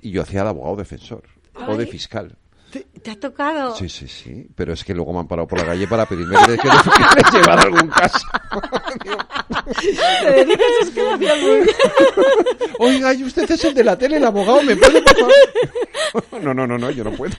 Y 0.00 0.10
yo 0.10 0.22
hacía 0.22 0.42
de 0.42 0.48
abogado 0.48 0.76
defensor 0.76 1.24
o 1.68 1.76
de 1.76 1.86
fiscal. 1.86 2.38
¿Te, 2.72 2.80
te 3.02 3.10
ha 3.10 3.20
tocado? 3.20 3.76
Sí, 3.76 3.86
sí, 3.90 4.08
sí. 4.08 4.46
Pero 4.56 4.72
es 4.72 4.82
que 4.82 4.94
luego 4.94 5.12
me 5.12 5.18
han 5.18 5.28
parado 5.28 5.46
por 5.46 5.58
la 5.58 5.66
calle 5.66 5.86
para 5.86 6.06
pedirme 6.06 6.36
que 6.46 6.52
les, 6.52 6.60
que 6.60 6.68
les- 6.68 6.82
que 6.82 7.20
les 7.22 7.32
llevara 7.34 7.62
algún 7.64 7.88
caso. 7.88 8.26
Federico, 10.22 10.62
eso 10.80 10.88
es 10.88 10.90
que 10.90 11.02
lo 11.02 11.12
hacías 11.14 11.38
muy 11.42 11.50
bien. 11.56 11.66
Oiga, 12.78 13.14
¿y 13.14 13.24
usted 13.24 13.50
es 13.50 13.64
el 13.64 13.74
de 13.74 13.84
la 13.84 13.96
tele, 13.98 14.16
el 14.16 14.24
abogado? 14.24 14.62
¿Me 14.62 14.74
puede, 14.76 15.02
por 15.02 15.14
favor? 15.18 16.42
No, 16.42 16.54
no, 16.54 16.66
no, 16.66 16.78
no, 16.78 16.90
yo 16.90 17.04
no 17.04 17.12
puedo. 17.12 17.34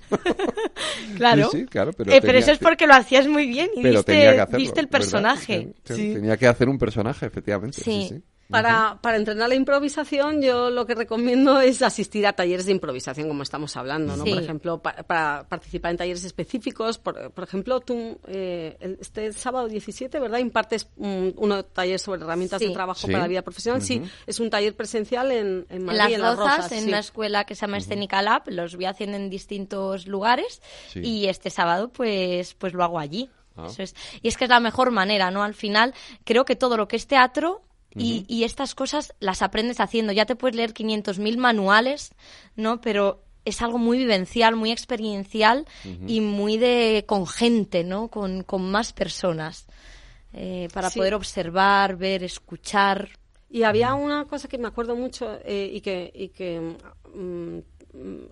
Claro. 1.18 1.50
Sí, 1.52 1.60
sí, 1.62 1.66
claro, 1.66 1.94
pero 1.94 2.12
Eh, 2.12 2.22
pero 2.22 2.38
eso 2.38 2.52
es 2.52 2.60
que- 2.60 2.66
porque 2.66 2.88
lo 2.88 2.94
hacías 2.94 3.28
muy 3.28 3.48
bien 3.48 3.70
y 3.76 3.82
Pero 3.82 3.96
viste, 4.00 4.14
tenía 4.14 4.34
que 4.36 4.42
hacerlo. 4.42 4.60
viste 4.60 4.80
el 4.82 4.88
personaje. 4.88 5.74
Sí. 5.86 6.14
Tenía 6.14 6.38
que 6.38 6.48
hacer 6.48 6.70
un 6.70 6.78
personaje, 6.78 7.26
efectivamente. 7.26 7.82
Sí, 7.82 8.08
Sí. 8.10 8.16
sí. 8.16 8.24
Para, 8.54 9.00
para 9.02 9.18
entrenar 9.18 9.50
la 9.50 9.56
improvisación, 9.56 10.42
yo 10.42 10.70
lo 10.70 10.86
que 10.86 10.96
recomiendo 10.96 11.60
es 11.62 11.82
asistir 11.82 12.26
a 12.28 12.34
talleres 12.34 12.66
de 12.66 12.72
improvisación, 12.72 13.28
como 13.28 13.44
estamos 13.44 13.76
hablando, 13.76 14.16
¿no? 14.16 14.24
Sí. 14.24 14.34
Por 14.34 14.44
ejemplo, 14.44 14.82
pa- 14.82 14.96
para 15.04 15.46
participar 15.50 15.92
en 15.92 15.98
talleres 15.98 16.24
específicos. 16.24 16.98
Por, 17.00 17.32
por 17.32 17.44
ejemplo, 17.44 17.80
tú, 17.82 18.20
eh, 18.28 18.78
el- 18.80 18.98
este 19.02 19.34
sábado 19.34 19.68
17, 19.68 20.20
¿verdad? 20.20 20.40
Impartes 20.40 20.88
un, 20.98 21.34
uno 21.38 21.64
taller 21.66 22.00
sobre 22.00 22.22
herramientas 22.22 22.60
Sí. 22.60 22.68
de 22.68 22.74
trabajo 22.74 23.02
Sí. 23.02 23.08
para 23.08 23.20
la 23.20 23.28
vida 23.28 23.42
profesional. 23.42 23.82
Sí, 23.82 24.02
es 24.28 24.40
un 24.40 24.50
taller 24.50 24.76
presencial 24.76 25.32
en, 25.32 25.66
en 25.70 25.78
En 25.78 25.86
Madrid, 25.86 26.18
las 26.18 26.38
Rozas, 26.38 26.58
Rozas, 26.58 26.72
en 26.74 26.82
sí. 26.84 26.88
una 26.90 27.00
escuela 27.00 27.44
que 27.46 27.56
se 27.56 27.62
llama 27.62 27.78
Escénica 27.78 28.22
Lab, 28.22 28.44
los 28.48 28.76
voy 28.76 28.86
haciendo 28.86 29.18
en 29.18 29.30
distintos 29.30 30.08
lugares 30.08 30.62
Sí. 30.92 31.00
y 31.02 31.28
este 31.28 31.50
sábado 31.50 31.90
pues 31.90 32.54
pues 32.54 32.74
lo 32.74 32.84
hago 32.84 33.00
allí. 33.00 33.30
Ah. 33.56 33.68
Eso 33.68 33.84
es. 33.84 33.96
Y 34.22 34.28
es 34.28 34.38
que 34.38 34.46
es 34.46 34.50
la 34.50 34.60
mejor 34.60 34.92
manera, 34.92 35.30
¿no? 35.32 35.44
Al 35.44 35.54
final 35.54 35.94
creo 36.24 36.44
que 36.46 36.56
todo 36.56 36.76
lo 36.78 36.88
que 36.88 36.96
es 36.96 37.06
teatro 37.08 37.62
y, 37.98 38.26
y 38.28 38.44
estas 38.44 38.76
cosas 38.76 39.14
las 39.20 39.42
aprendes 39.42 39.80
haciendo. 39.80 40.12
Ya 40.14 40.26
te 40.26 40.36
puedes 40.36 40.56
leer 40.56 40.74
500.000 40.74 41.38
manuales, 41.38 42.14
¿no? 42.56 42.82
Pero 42.82 43.24
es 43.46 43.62
algo 43.62 43.78
muy 43.78 43.98
vivencial, 43.98 44.56
muy 44.56 44.72
experiencial 44.72 45.66
y 46.08 46.22
muy 46.22 46.58
de 46.58 47.04
con 47.08 47.28
gente, 47.28 47.84
¿no? 47.84 48.08
Con, 48.08 48.44
con 48.44 48.70
más 48.72 48.94
personas. 48.94 49.66
eh, 50.36 50.68
para 50.74 50.90
Sí. 50.90 50.98
poder 50.98 51.14
observar, 51.14 51.96
ver, 51.96 52.24
escuchar. 52.24 53.10
Y 53.52 53.62
había 53.64 53.94
una 53.94 54.26
cosa 54.26 54.48
que 54.48 54.58
me 54.58 54.68
acuerdo 54.68 54.96
mucho 54.96 55.38
eh, 55.46 55.70
y 55.72 55.80
que, 55.82 56.12
y 56.16 56.30
que 56.30 56.60
mm, 57.14 57.58
mm, 57.94 58.26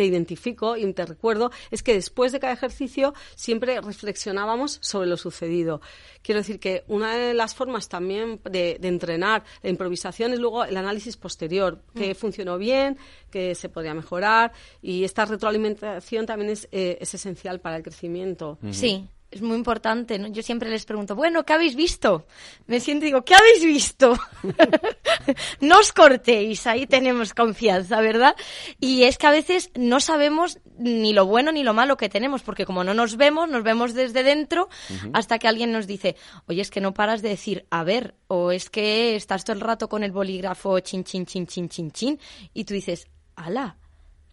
te 0.00 0.06
identifico 0.06 0.78
y 0.78 0.90
te 0.94 1.04
recuerdo 1.04 1.50
es 1.70 1.82
que 1.82 1.92
después 1.92 2.32
de 2.32 2.40
cada 2.40 2.54
ejercicio 2.54 3.12
siempre 3.34 3.82
reflexionábamos 3.82 4.78
sobre 4.80 5.06
lo 5.06 5.18
sucedido. 5.18 5.82
Quiero 6.22 6.40
decir 6.40 6.58
que 6.58 6.84
una 6.88 7.14
de 7.16 7.34
las 7.34 7.54
formas 7.54 7.90
también 7.90 8.40
de, 8.50 8.78
entrenar 8.80 9.44
la 9.62 9.68
improvisación 9.68 10.32
es 10.32 10.38
luego 10.38 10.64
el 10.64 10.78
análisis 10.78 11.18
posterior, 11.18 11.82
que 11.94 12.12
mm. 12.12 12.14
funcionó 12.14 12.56
bien, 12.56 12.96
que 13.30 13.54
se 13.54 13.68
podría 13.68 13.92
mejorar 13.92 14.52
y 14.80 15.04
esta 15.04 15.26
retroalimentación 15.26 16.24
también 16.24 16.52
es, 16.52 16.66
eh, 16.72 16.96
es 16.98 17.12
esencial 17.12 17.60
para 17.60 17.76
el 17.76 17.82
crecimiento. 17.82 18.58
Sí 18.70 19.06
es 19.30 19.42
muy 19.42 19.56
importante, 19.56 20.18
¿no? 20.18 20.28
Yo 20.28 20.42
siempre 20.42 20.70
les 20.70 20.84
pregunto, 20.84 21.14
bueno, 21.14 21.44
¿qué 21.44 21.52
habéis 21.52 21.76
visto? 21.76 22.26
Me 22.66 22.80
siento 22.80 23.04
y 23.04 23.08
digo, 23.08 23.24
¿qué 23.24 23.34
habéis 23.34 23.64
visto? 23.64 24.18
no 25.60 25.78
os 25.78 25.92
cortéis, 25.92 26.66
ahí 26.66 26.86
tenemos 26.86 27.32
confianza, 27.32 28.00
¿verdad? 28.00 28.34
Y 28.80 29.04
es 29.04 29.18
que 29.18 29.26
a 29.28 29.30
veces 29.30 29.70
no 29.76 30.00
sabemos 30.00 30.58
ni 30.78 31.12
lo 31.12 31.26
bueno 31.26 31.52
ni 31.52 31.62
lo 31.62 31.74
malo 31.74 31.96
que 31.96 32.08
tenemos, 32.08 32.42
porque 32.42 32.66
como 32.66 32.82
no 32.82 32.92
nos 32.94 33.16
vemos, 33.16 33.48
nos 33.48 33.62
vemos 33.62 33.94
desde 33.94 34.22
dentro 34.22 34.68
hasta 35.12 35.38
que 35.38 35.46
alguien 35.46 35.70
nos 35.70 35.86
dice, 35.86 36.16
oye, 36.46 36.62
es 36.62 36.70
que 36.70 36.80
no 36.80 36.94
paras 36.94 37.22
de 37.22 37.28
decir, 37.28 37.66
a 37.70 37.84
ver, 37.84 38.16
o 38.26 38.50
es 38.50 38.68
que 38.68 39.14
estás 39.14 39.44
todo 39.44 39.54
el 39.54 39.60
rato 39.60 39.88
con 39.88 40.02
el 40.02 40.12
bolígrafo 40.12 40.80
chin, 40.80 41.04
chin, 41.04 41.24
chin, 41.26 41.46
chin, 41.46 41.68
chin, 41.68 41.90
chin, 41.92 42.20
y 42.52 42.64
tú 42.64 42.74
dices, 42.74 43.06
ala, 43.36 43.76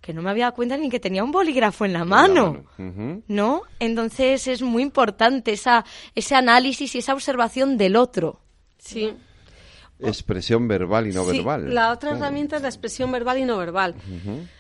que 0.02 0.14
no 0.14 0.22
me 0.22 0.30
había 0.30 0.46
dado 0.46 0.56
cuenta 0.56 0.78
ni 0.78 0.90
que 0.90 1.00
tenía 1.00 1.24
un 1.24 1.32
bolígrafo 1.32 1.86
en 1.86 1.94
la 1.94 2.06
mano, 2.06 2.64
¿no? 3.28 3.62
Entonces 3.80 4.48
es 4.48 4.62
muy 4.62 4.84
importante 4.84 5.52
esa, 5.52 5.86
ese 6.16 6.36
análisis 6.36 6.96
y 6.96 7.00
esa 7.00 7.14
observación 7.14 7.78
del 7.78 7.96
otro. 7.96 8.40
Sí. 8.78 9.14
Expresión 10.00 10.68
verbal 10.68 11.08
y 11.08 11.12
no 11.12 11.26
verbal. 11.26 11.74
La 11.74 11.92
otra 11.92 12.12
herramienta 12.12 12.58
es 12.58 12.62
la 12.62 12.68
expresión 12.68 13.12
verbal 13.12 13.40
y 13.40 13.46
no 13.46 13.58
verbal. 13.58 13.96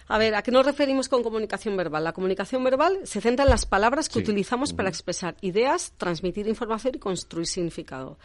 A 0.08 0.17
ver, 0.17 0.34
¿a 0.36 0.41
qué 0.41 0.51
nos 0.51 0.65
referimos 0.65 1.10
con 1.10 1.22
comunicación 1.22 1.77
verbal? 1.77 2.03
La 2.03 2.13
comunicación 2.13 2.63
verbal 2.63 3.00
se 3.03 3.22
centra 3.22 3.44
en 3.44 3.51
las 3.51 3.65
palabras 3.65 4.10
que 4.10 4.20
utilizamos 4.20 4.74
para 4.74 4.89
expresar 4.89 5.36
ideas, 5.41 5.94
transmitir 5.98 6.48
información 6.48 6.96
y 6.96 7.00
construir 7.00 7.46
significado. 7.46 8.17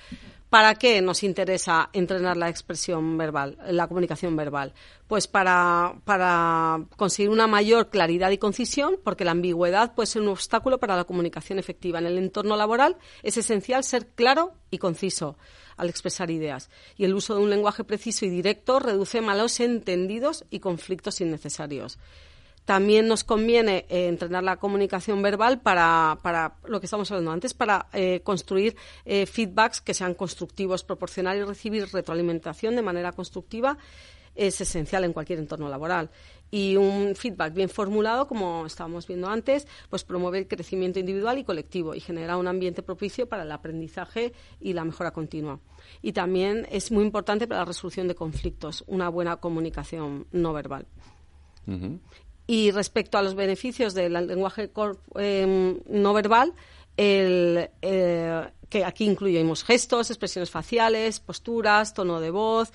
¿Para 0.49 0.75
qué 0.75 1.03
nos 1.03 1.23
interesa 1.23 1.91
entrenar 1.93 2.37
la 2.37 2.49
expresión 2.49 3.17
verbal, 3.19 3.59
la 3.67 3.89
comunicación 3.89 4.37
verbal? 4.37 4.73
Pues 5.07 5.27
para, 5.27 5.95
para 6.05 6.85
conseguir 6.97 7.31
una 7.31 7.47
mayor 7.47 7.91
claridad 7.91 8.31
y 8.31 8.39
concisión, 8.39 8.97
porque 9.03 9.25
la 9.25 9.33
ambigüedad 9.33 9.95
puede 9.95 10.07
ser 10.07 10.23
un 10.23 10.29
obstáculo 10.29 10.79
para 10.79 10.97
la 10.97 11.05
comunicación 11.05 11.59
efectiva. 11.59 11.99
En 11.99 12.07
el 12.07 12.19
entorno 12.19 12.57
laboral 12.57 12.97
es 13.23 13.37
esencial 13.37 13.83
ser 13.85 14.09
claro 14.09 14.53
y 14.71 14.79
conciso 14.79 15.37
al 15.77 15.89
expresar 15.89 16.31
ideas. 16.31 16.71
Y 16.97 17.05
el 17.05 17.15
uso 17.15 17.35
de 17.35 17.43
un 17.43 17.51
lenguaje 17.51 17.85
preciso 17.85 18.25
y 18.25 18.31
directo 18.31 18.79
reduce 18.79 19.21
malos 19.21 19.61
entendidos 19.61 20.45
y 20.51 20.61
conflictos 20.61 21.21
innecesarios. 21.21 21.99
También 22.65 23.09
nos 23.09 23.25
conviene 23.25 23.87
eh, 23.89 24.07
entrenar 24.07 24.45
la 24.45 24.57
comunicación 24.57 25.21
verbal 25.21 25.61
para, 25.61 26.19
para, 26.23 26.55
lo 26.65 26.79
que 26.79 26.87
estamos 26.87 27.11
hablando 27.11 27.33
antes, 27.33 27.55
para 27.55 27.87
eh, 27.93 28.21
construir 28.23 28.77
eh, 29.05 29.27
feedbacks 29.27 29.81
que 29.81 29.95
sean 29.95 30.15
constructivos, 30.15 30.85
proporcionar 30.85 31.37
y 31.37 31.43
recibir 31.43 31.89
retroalimentación 31.93 32.77
de 32.77 32.83
manera 32.83 33.13
constructiva 33.13 33.79
es 34.35 34.61
esencial 34.61 35.05
en 35.05 35.13
cualquier 35.13 35.39
entorno 35.39 35.69
laboral. 35.69 36.11
Y 36.51 36.77
un 36.77 37.15
feedback 37.17 37.55
bien 37.55 37.71
formulado, 37.71 38.27
como 38.29 38.67
estábamos 38.67 39.07
viendo 39.07 39.29
antes, 39.29 39.67
pues 39.89 40.05
promueve 40.05 40.39
el 40.39 40.49
crecimiento 40.49 40.99
individual 40.99 41.39
y 41.39 41.45
colectivo 41.45 41.95
y 41.95 42.01
genera 42.01 42.37
un 42.37 42.47
ambiente 42.47 42.83
propicio 42.83 43.27
para 43.27 43.45
el 43.45 43.53
aprendizaje 43.53 44.35
y 44.61 44.75
la 44.75 44.85
mejora 44.85 45.13
continua. 45.13 45.61
Y 46.03 46.13
también 46.13 46.67
es 46.71 46.93
muy 46.93 47.05
importante 47.05 47.47
para 47.47 47.61
la 47.61 47.65
resolución 47.65 48.07
de 48.07 48.15
conflictos, 48.15 48.85
una 48.87 49.09
buena 49.09 49.37
comunicación 49.37 50.27
no 50.31 50.53
verbal. 50.53 50.87
Y 52.47 52.71
respecto 52.71 53.17
a 53.17 53.23
los 53.23 53.35
beneficios 53.35 53.95
del 53.95 54.13
lenguaje 54.13 54.71
em, 55.15 55.81
no 55.89 56.13
verbal, 56.13 56.53
el, 56.97 57.71
eh, 57.81 58.51
que 58.69 58.85
aquí 58.85 59.05
incluimos 59.05 59.65
gestos, 59.65 60.11
expresiones 60.11 60.51
faciales, 60.51 61.21
posturas, 61.21 61.95
tono 61.95 62.21
de 62.21 62.31
voz, 62.31 62.73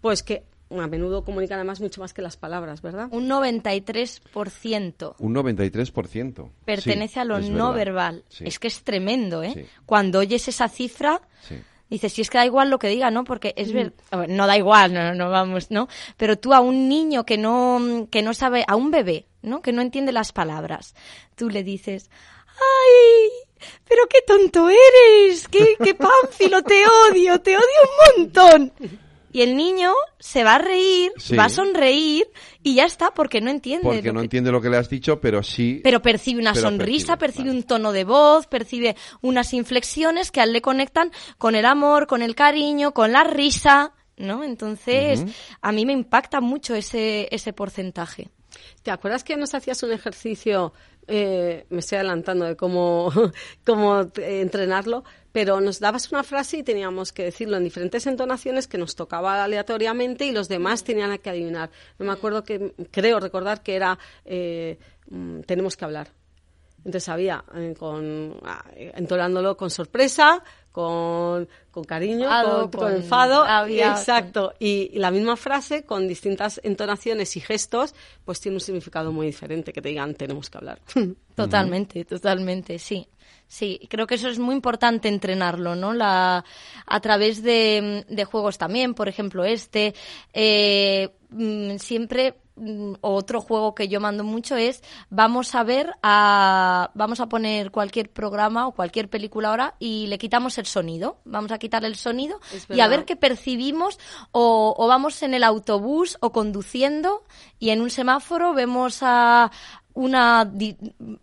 pues 0.00 0.22
que 0.22 0.44
a 0.80 0.86
menudo 0.86 1.24
comunican 1.24 1.58
además 1.58 1.80
mucho 1.80 2.00
más 2.00 2.14
que 2.14 2.22
las 2.22 2.36
palabras, 2.36 2.82
¿verdad? 2.82 3.08
Un 3.10 3.28
93%. 3.28 5.14
Un 5.18 5.34
93%. 5.34 6.50
Pertenece 6.64 7.20
a 7.20 7.24
lo 7.24 7.40
no 7.40 7.72
verbal. 7.72 8.24
Es 8.40 8.58
que 8.58 8.68
es 8.68 8.82
tremendo, 8.82 9.42
¿eh? 9.42 9.66
Cuando 9.86 10.20
oyes 10.20 10.48
esa 10.48 10.68
cifra, 10.68 11.20
Dices, 11.92 12.14
si 12.14 12.22
es 12.22 12.30
que 12.30 12.38
da 12.38 12.46
igual 12.46 12.70
lo 12.70 12.78
que 12.78 12.88
diga, 12.88 13.10
¿no? 13.10 13.22
Porque 13.22 13.52
es 13.54 13.70
ver, 13.70 13.92
no 14.26 14.46
da 14.46 14.56
igual, 14.56 14.94
no, 14.94 15.14
no 15.14 15.28
vamos, 15.28 15.70
¿no? 15.70 15.88
Pero 16.16 16.38
tú 16.38 16.54
a 16.54 16.60
un 16.60 16.88
niño 16.88 17.26
que 17.26 17.36
no, 17.36 18.08
que 18.10 18.22
no 18.22 18.32
sabe, 18.32 18.64
a 18.66 18.76
un 18.76 18.90
bebé, 18.90 19.26
¿no? 19.42 19.60
Que 19.60 19.72
no 19.72 19.82
entiende 19.82 20.10
las 20.10 20.32
palabras, 20.32 20.94
tú 21.36 21.50
le 21.50 21.62
dices, 21.62 22.08
¡ay! 22.48 23.28
Pero 23.86 24.04
qué 24.08 24.22
tonto 24.26 24.70
eres, 24.70 25.48
qué, 25.48 25.76
qué 25.84 25.94
pánfilo, 25.94 26.62
te 26.62 26.82
odio, 27.10 27.38
te 27.42 27.58
odio 27.58 27.66
un 27.82 28.24
montón 28.24 28.72
y 29.32 29.42
el 29.42 29.56
niño 29.56 29.92
se 30.18 30.44
va 30.44 30.56
a 30.56 30.58
reír, 30.58 31.12
va 31.38 31.46
a 31.46 31.48
sonreír 31.48 32.26
y 32.62 32.74
ya 32.74 32.84
está, 32.84 33.12
porque 33.12 33.40
no 33.40 33.50
entiende. 33.50 33.84
Porque 33.84 34.12
no 34.12 34.20
entiende 34.20 34.52
lo 34.52 34.60
que 34.60 34.68
le 34.68 34.76
has 34.76 34.88
dicho, 34.88 35.20
pero 35.20 35.42
sí. 35.42 35.80
Pero 35.82 36.02
percibe 36.02 36.40
una 36.40 36.54
sonrisa, 36.54 37.16
percibe, 37.16 37.50
un 37.50 37.62
tono 37.62 37.92
de 37.92 38.04
voz, 38.04 38.46
percibe 38.46 38.96
unas 39.20 39.52
inflexiones 39.54 40.30
que 40.30 40.40
a 40.40 40.44
él 40.44 40.52
le 40.52 40.60
conectan 40.62 41.10
con 41.38 41.54
el 41.54 41.64
amor, 41.64 42.06
con 42.06 42.22
el 42.22 42.34
cariño, 42.34 42.92
con 42.92 43.12
la 43.12 43.24
risa, 43.24 43.92
¿no? 44.16 44.44
Entonces, 44.44 45.24
a 45.60 45.72
mí 45.72 45.86
me 45.86 45.92
impacta 45.92 46.40
mucho 46.40 46.74
ese, 46.74 47.28
ese 47.30 47.52
porcentaje. 47.52 48.28
¿Te 48.82 48.90
acuerdas 48.90 49.24
que 49.24 49.36
nos 49.36 49.54
hacías 49.54 49.82
un 49.82 49.92
ejercicio, 49.92 50.72
eh, 51.06 51.66
me 51.70 51.80
estoy 51.80 51.96
adelantando 51.96 52.44
de 52.44 52.56
cómo, 52.56 53.10
cómo 53.64 54.06
entrenarlo, 54.16 55.04
pero 55.32 55.60
nos 55.60 55.80
dabas 55.80 56.12
una 56.12 56.22
frase 56.22 56.58
y 56.58 56.62
teníamos 56.62 57.12
que 57.12 57.24
decirlo 57.24 57.56
en 57.56 57.64
diferentes 57.64 58.06
entonaciones 58.06 58.68
que 58.68 58.78
nos 58.78 58.94
tocaba 58.94 59.42
aleatoriamente 59.42 60.26
y 60.26 60.32
los 60.32 60.48
demás 60.48 60.84
tenían 60.84 61.16
que 61.18 61.30
adivinar. 61.30 61.70
No 61.98 62.06
me 62.06 62.12
acuerdo 62.12 62.44
que, 62.44 62.74
creo 62.90 63.18
recordar 63.18 63.62
que 63.62 63.74
era 63.74 63.98
eh, 64.24 64.78
mm, 65.10 65.40
tenemos 65.40 65.76
que 65.76 65.84
hablar. 65.84 66.08
Entonces 66.84 67.08
había, 67.08 67.44
eh, 67.54 67.74
con, 67.78 68.36
ah, 68.42 68.64
entonándolo 68.74 69.56
con 69.56 69.70
sorpresa, 69.70 70.42
con, 70.72 71.48
con 71.70 71.84
cariño, 71.84 72.28
con, 72.72 72.92
enfado. 72.92 73.44
exacto. 73.68 74.54
Y, 74.58 74.90
y, 74.92 74.98
la 74.98 75.12
misma 75.12 75.36
frase, 75.36 75.84
con 75.84 76.08
distintas 76.08 76.60
entonaciones 76.64 77.36
y 77.36 77.40
gestos, 77.40 77.94
pues 78.24 78.40
tiene 78.40 78.56
un 78.56 78.60
significado 78.60 79.12
muy 79.12 79.26
diferente 79.26 79.72
que 79.72 79.80
te 79.80 79.90
digan 79.90 80.14
tenemos 80.14 80.50
que 80.50 80.58
hablar. 80.58 80.80
Totalmente, 81.36 82.04
totalmente, 82.04 82.78
sí. 82.80 83.06
Sí, 83.52 83.86
creo 83.90 84.06
que 84.06 84.14
eso 84.14 84.30
es 84.30 84.38
muy 84.38 84.54
importante 84.54 85.08
entrenarlo, 85.08 85.74
¿no? 85.74 85.92
La, 85.92 86.42
a 86.86 87.00
través 87.00 87.42
de, 87.42 88.06
de 88.08 88.24
juegos 88.24 88.56
también, 88.56 88.94
por 88.94 89.08
ejemplo, 89.10 89.44
este. 89.44 89.94
Eh, 90.32 91.10
mm, 91.28 91.76
siempre 91.76 92.40
mm, 92.56 92.94
otro 93.02 93.42
juego 93.42 93.74
que 93.74 93.88
yo 93.88 94.00
mando 94.00 94.24
mucho 94.24 94.56
es 94.56 94.82
vamos 95.10 95.54
a 95.54 95.64
ver 95.64 95.92
a 96.02 96.92
vamos 96.94 97.20
a 97.20 97.28
poner 97.28 97.70
cualquier 97.70 98.10
programa 98.10 98.66
o 98.66 98.72
cualquier 98.72 99.10
película 99.10 99.50
ahora 99.50 99.74
y 99.78 100.06
le 100.06 100.16
quitamos 100.16 100.56
el 100.56 100.66
sonido 100.66 101.18
vamos 101.24 101.52
a 101.52 101.58
quitar 101.58 101.84
el 101.84 101.96
sonido 101.96 102.40
y 102.68 102.80
a 102.80 102.88
ver 102.88 103.04
qué 103.04 103.16
percibimos 103.16 103.98
o, 104.32 104.74
o, 104.76 104.86
vamos 104.86 105.22
en 105.22 105.34
el 105.34 105.44
autobús 105.44 106.16
o 106.20 106.32
conduciendo 106.32 107.24
y 107.58 107.70
en 107.70 107.80
un 107.80 107.90
semáforo 107.90 108.54
vemos 108.54 108.98
a, 109.02 109.50
una 109.94 110.50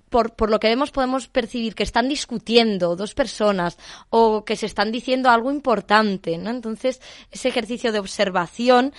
por, 0.09 0.35
por 0.35 0.49
lo 0.49 0.59
que 0.59 0.67
vemos 0.67 0.91
podemos 0.91 1.27
percibir 1.27 1.75
que 1.75 1.83
están 1.83 2.09
discutiendo 2.09 2.95
dos 2.95 3.13
personas 3.13 3.77
o 4.09 4.43
que 4.45 4.55
se 4.55 4.65
están 4.65 4.91
diciendo 4.91 5.29
algo 5.29 5.51
importante, 5.51 6.37
¿no? 6.37 6.49
Entonces, 6.49 7.01
ese 7.31 7.49
ejercicio 7.49 7.91
de 7.91 7.99
observación 7.99 8.93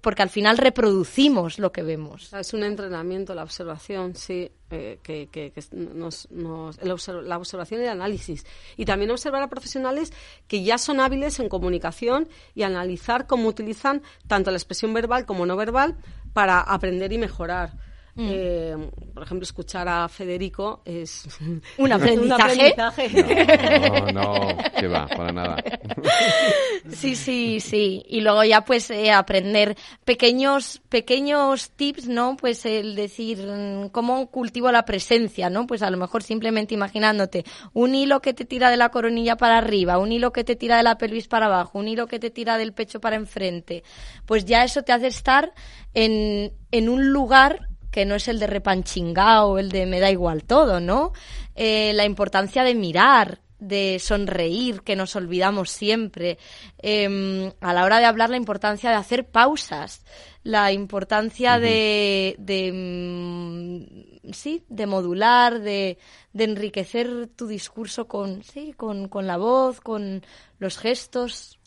porque 0.00 0.22
al 0.22 0.30
final 0.30 0.58
reproducimos 0.58 1.58
lo 1.58 1.72
que 1.72 1.82
vemos. 1.82 2.32
Es 2.32 2.54
un 2.54 2.62
entrenamiento, 2.62 3.34
la 3.34 3.42
observación, 3.42 4.14
sí, 4.14 4.50
eh, 4.70 4.98
que, 5.02 5.28
que, 5.28 5.52
nos, 5.72 6.28
la 6.30 7.36
observación 7.36 7.80
y 7.80 7.84
el 7.84 7.90
análisis. 7.90 8.46
Y 8.76 8.84
también 8.84 9.10
observar 9.10 9.42
a 9.42 9.48
profesionales 9.48 10.12
que 10.46 10.62
ya 10.62 10.78
son 10.78 11.00
hábiles 11.00 11.40
en 11.40 11.48
comunicación 11.48 12.28
y 12.54 12.62
analizar 12.62 13.26
cómo 13.26 13.48
utilizan 13.48 14.02
tanto 14.26 14.50
la 14.50 14.56
expresión 14.56 14.94
verbal 14.94 15.26
como 15.26 15.46
no 15.46 15.56
verbal 15.56 15.96
para 16.32 16.60
aprender 16.60 17.12
y 17.12 17.18
mejorar 17.18 17.87
Eh, 18.20 18.76
por 19.14 19.22
ejemplo, 19.22 19.44
escuchar 19.44 19.88
a 19.88 20.08
Federico 20.08 20.82
es 20.84 21.28
un 21.78 21.92
aprendizaje. 21.92 22.74
No, 23.80 24.12
no, 24.12 24.56
que 24.78 24.88
va, 24.88 25.06
para 25.06 25.32
nada. 25.32 25.56
Sí, 26.90 27.16
sí, 27.16 27.60
sí. 27.60 28.02
Y 28.08 28.22
luego 28.22 28.42
ya 28.44 28.64
pues 28.64 28.90
eh, 28.90 29.12
aprender 29.12 29.76
pequeños, 30.04 30.80
pequeños 30.88 31.70
tips, 31.72 32.08
¿no? 32.08 32.36
Pues 32.36 32.64
el 32.64 32.96
decir 32.96 33.46
mm, 33.46 33.88
cómo 33.90 34.30
cultivo 34.30 34.72
la 34.72 34.84
presencia, 34.84 35.50
¿no? 35.50 35.66
Pues 35.66 35.82
a 35.82 35.90
lo 35.90 35.98
mejor 35.98 36.22
simplemente 36.22 36.74
imaginándote 36.74 37.44
un 37.74 37.94
hilo 37.94 38.20
que 38.20 38.32
te 38.32 38.46
tira 38.46 38.70
de 38.70 38.78
la 38.78 38.88
coronilla 38.88 39.36
para 39.36 39.58
arriba, 39.58 39.98
un 39.98 40.12
hilo 40.12 40.32
que 40.32 40.44
te 40.44 40.56
tira 40.56 40.78
de 40.78 40.82
la 40.82 40.96
pelvis 40.96 41.28
para 41.28 41.46
abajo, 41.46 41.78
un 41.78 41.88
hilo 41.88 42.06
que 42.06 42.18
te 42.18 42.30
tira 42.30 42.56
del 42.56 42.72
pecho 42.72 43.00
para 43.00 43.16
enfrente. 43.16 43.84
Pues 44.24 44.46
ya 44.46 44.64
eso 44.64 44.82
te 44.82 44.92
hace 44.92 45.08
estar 45.08 45.52
en, 45.92 46.52
en 46.70 46.88
un 46.88 47.12
lugar 47.12 47.68
que 47.90 48.04
no 48.04 48.14
es 48.14 48.28
el 48.28 48.38
de 48.38 48.46
repanchingao, 48.46 49.58
el 49.58 49.70
de 49.70 49.86
me 49.86 50.00
da 50.00 50.10
igual 50.10 50.44
todo, 50.44 50.80
¿no? 50.80 51.12
Eh, 51.54 51.92
la 51.94 52.04
importancia 52.04 52.64
de 52.64 52.74
mirar, 52.74 53.40
de 53.58 53.98
sonreír, 53.98 54.82
que 54.82 54.96
nos 54.96 55.16
olvidamos 55.16 55.70
siempre. 55.70 56.38
Em, 56.78 57.50
a 57.60 57.72
la 57.72 57.84
hora 57.84 57.98
de 57.98 58.04
hablar, 58.04 58.30
la 58.30 58.36
importancia 58.36 58.90
de 58.90 58.96
hacer 58.96 59.26
pausas, 59.26 60.04
la 60.44 60.72
importancia 60.72 61.58
de, 61.58 62.36
de 62.38 62.72
mm, 62.72 64.32
sí, 64.32 64.64
de 64.68 64.86
modular, 64.86 65.60
de, 65.60 65.98
de, 66.32 66.44
enriquecer 66.44 67.28
tu 67.34 67.46
discurso 67.46 68.06
con, 68.06 68.42
sí, 68.44 68.72
con, 68.72 69.08
con 69.08 69.26
la 69.26 69.36
voz, 69.36 69.80
con 69.80 70.24
los 70.58 70.78
gestos. 70.78 71.58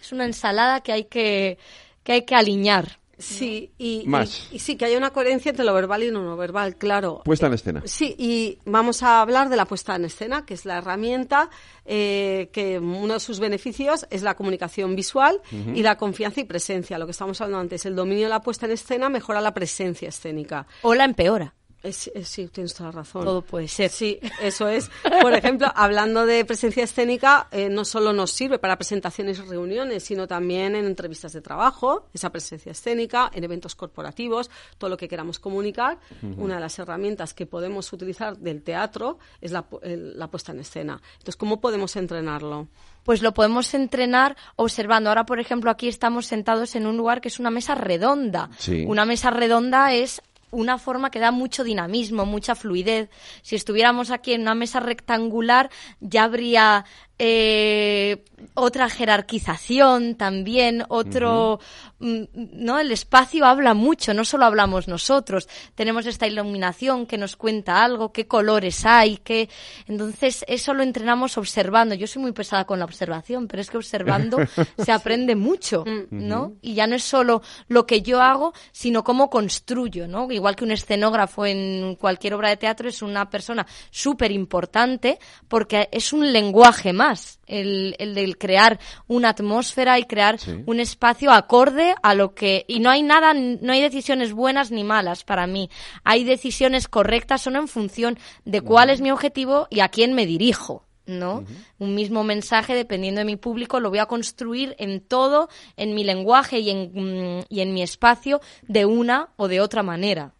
Es 0.00 0.12
una 0.12 0.24
ensalada 0.24 0.80
que 0.80 0.92
hay 0.92 1.04
que, 1.04 1.58
que 2.04 2.12
hay 2.12 2.22
que 2.22 2.34
alinear. 2.34 3.01
Sí, 3.22 3.72
y, 3.78 4.06
y, 4.50 4.58
sí, 4.58 4.76
que 4.76 4.84
haya 4.84 4.98
una 4.98 5.10
coherencia 5.10 5.50
entre 5.50 5.64
lo 5.64 5.72
verbal 5.74 6.02
y 6.02 6.10
lo 6.10 6.22
no 6.22 6.36
verbal, 6.36 6.76
claro. 6.76 7.22
Puesta 7.24 7.46
en 7.46 7.54
escena. 7.54 7.82
Sí, 7.84 8.14
y 8.18 8.58
vamos 8.64 9.02
a 9.02 9.20
hablar 9.20 9.48
de 9.48 9.56
la 9.56 9.66
puesta 9.66 9.94
en 9.96 10.04
escena, 10.04 10.44
que 10.44 10.54
es 10.54 10.64
la 10.64 10.78
herramienta 10.78 11.50
eh, 11.84 12.50
que 12.52 12.78
uno 12.78 13.14
de 13.14 13.20
sus 13.20 13.40
beneficios 13.40 14.06
es 14.10 14.22
la 14.22 14.34
comunicación 14.34 14.94
visual 14.96 15.40
y 15.74 15.82
la 15.82 15.96
confianza 15.96 16.40
y 16.40 16.44
presencia. 16.44 16.98
Lo 16.98 17.06
que 17.06 17.12
estamos 17.12 17.40
hablando 17.40 17.60
antes, 17.60 17.86
el 17.86 17.94
dominio 17.94 18.24
de 18.24 18.30
la 18.30 18.40
puesta 18.40 18.66
en 18.66 18.72
escena 18.72 19.08
mejora 19.08 19.40
la 19.40 19.54
presencia 19.54 20.08
escénica. 20.08 20.66
O 20.82 20.94
la 20.94 21.04
empeora. 21.04 21.54
Sí, 21.90 22.48
tienes 22.48 22.74
toda 22.74 22.90
la 22.90 22.96
razón. 22.96 23.24
Todo 23.24 23.42
puede 23.42 23.66
ser. 23.66 23.90
Sí, 23.90 24.20
eso 24.40 24.68
es. 24.68 24.90
Por 25.20 25.32
ejemplo, 25.32 25.66
hablando 25.74 26.26
de 26.26 26.44
presencia 26.44 26.84
escénica, 26.84 27.48
eh, 27.50 27.68
no 27.68 27.84
solo 27.84 28.12
nos 28.12 28.30
sirve 28.30 28.58
para 28.58 28.76
presentaciones 28.76 29.38
y 29.38 29.42
reuniones, 29.42 30.04
sino 30.04 30.26
también 30.26 30.76
en 30.76 30.84
entrevistas 30.84 31.32
de 31.32 31.40
trabajo, 31.40 32.08
esa 32.14 32.30
presencia 32.30 32.72
escénica, 32.72 33.30
en 33.34 33.44
eventos 33.44 33.74
corporativos, 33.74 34.50
todo 34.78 34.90
lo 34.90 34.96
que 34.96 35.08
queramos 35.08 35.38
comunicar. 35.38 35.98
Una 36.36 36.56
de 36.56 36.60
las 36.60 36.78
herramientas 36.78 37.34
que 37.34 37.46
podemos 37.46 37.92
utilizar 37.92 38.36
del 38.36 38.62
teatro 38.62 39.18
es 39.40 39.50
la, 39.50 39.66
la 39.82 40.28
puesta 40.28 40.52
en 40.52 40.60
escena. 40.60 41.00
Entonces, 41.14 41.36
¿cómo 41.36 41.60
podemos 41.60 41.96
entrenarlo? 41.96 42.68
pues 43.04 43.22
lo 43.22 43.34
podemos 43.34 43.74
entrenar 43.74 44.36
observando. 44.56 45.10
Ahora, 45.10 45.26
por 45.26 45.40
ejemplo, 45.40 45.70
aquí 45.70 45.88
estamos 45.88 46.26
sentados 46.26 46.76
en 46.76 46.86
un 46.86 46.96
lugar 46.96 47.20
que 47.20 47.28
es 47.28 47.40
una 47.40 47.50
mesa 47.50 47.74
redonda. 47.74 48.50
Sí. 48.58 48.84
Una 48.86 49.04
mesa 49.04 49.30
redonda 49.30 49.92
es 49.92 50.22
una 50.52 50.78
forma 50.78 51.10
que 51.10 51.18
da 51.18 51.32
mucho 51.32 51.64
dinamismo, 51.64 52.24
mucha 52.24 52.54
fluidez. 52.54 53.10
Si 53.42 53.56
estuviéramos 53.56 54.10
aquí 54.10 54.34
en 54.34 54.42
una 54.42 54.54
mesa 54.54 54.78
rectangular, 54.78 55.70
ya 56.00 56.24
habría 56.24 56.84
eh, 57.24 58.24
otra 58.54 58.90
jerarquización 58.90 60.16
también, 60.16 60.82
otro, 60.88 61.60
mm, 62.00 62.22
¿no? 62.34 62.80
El 62.80 62.90
espacio 62.90 63.46
habla 63.46 63.74
mucho, 63.74 64.12
no 64.12 64.24
solo 64.24 64.44
hablamos 64.44 64.88
nosotros, 64.88 65.48
tenemos 65.76 66.06
esta 66.06 66.26
iluminación 66.26 67.06
que 67.06 67.18
nos 67.18 67.36
cuenta 67.36 67.84
algo, 67.84 68.12
qué 68.12 68.26
colores 68.26 68.84
hay, 68.84 69.18
qué, 69.18 69.48
entonces 69.86 70.44
eso 70.48 70.74
lo 70.74 70.82
entrenamos 70.82 71.38
observando. 71.38 71.94
Yo 71.94 72.08
soy 72.08 72.22
muy 72.22 72.32
pesada 72.32 72.64
con 72.64 72.80
la 72.80 72.86
observación, 72.86 73.46
pero 73.46 73.60
es 73.60 73.70
que 73.70 73.76
observando 73.76 74.38
se 74.84 74.90
aprende 74.90 75.36
mucho, 75.36 75.84
¿no? 76.10 76.54
Y 76.60 76.74
ya 76.74 76.88
no 76.88 76.96
es 76.96 77.04
solo 77.04 77.42
lo 77.68 77.86
que 77.86 78.02
yo 78.02 78.20
hago, 78.20 78.52
sino 78.72 79.04
cómo 79.04 79.30
construyo, 79.30 80.08
¿no? 80.08 80.28
Igual 80.28 80.56
que 80.56 80.64
un 80.64 80.72
escenógrafo 80.72 81.46
en 81.46 81.94
cualquier 81.94 82.34
obra 82.34 82.48
de 82.48 82.56
teatro 82.56 82.88
es 82.88 83.00
una 83.00 83.30
persona 83.30 83.64
súper 83.92 84.32
importante 84.32 85.20
porque 85.46 85.88
es 85.92 86.12
un 86.12 86.32
lenguaje 86.32 86.92
más 86.92 87.11
el, 87.46 87.96
el 87.98 88.14
del 88.14 88.38
crear 88.38 88.78
una 89.06 89.30
atmósfera 89.30 89.98
y 89.98 90.04
crear 90.04 90.38
Sí. 90.38 90.62
un 90.66 90.80
espacio 90.80 91.30
acorde 91.32 91.94
a 92.02 92.14
lo 92.14 92.34
que 92.34 92.64
y 92.68 92.80
no 92.80 92.90
hay 92.90 93.02
nada 93.02 93.34
no 93.34 93.72
hay 93.72 93.80
decisiones 93.80 94.32
buenas 94.32 94.70
ni 94.70 94.84
malas 94.84 95.24
para 95.24 95.46
mí 95.46 95.68
hay 96.04 96.24
decisiones 96.24 96.88
correctas 96.88 97.42
solo 97.42 97.58
en 97.58 97.68
función 97.68 98.18
de 98.44 98.60
cuál 98.60 98.90
es 98.90 99.00
mi 99.00 99.10
objetivo 99.10 99.66
y 99.70 99.80
a 99.80 99.88
quién 99.88 100.14
me 100.14 100.26
dirijo 100.26 100.84
¿no? 101.04 101.44
Un 101.78 101.94
mismo 101.96 102.22
mensaje, 102.22 102.74
dependiendo 102.76 103.18
de 103.18 103.24
mi 103.24 103.34
público, 103.34 103.80
lo 103.80 103.90
voy 103.90 103.98
a 103.98 104.06
construir 104.06 104.76
en 104.78 105.00
todo, 105.00 105.48
en 105.76 105.94
mi 105.96 106.04
lenguaje 106.04 106.60
y 106.60 106.70
en, 106.70 106.92
mm, 106.94 107.44
y 107.48 107.60
en 107.60 107.74
mi 107.74 107.82
espacio, 107.82 108.40
de 108.68 108.86
una 108.86 109.30
o 109.36 109.48
de 109.48 109.60
otra 109.60 109.82
manera. 109.82 110.32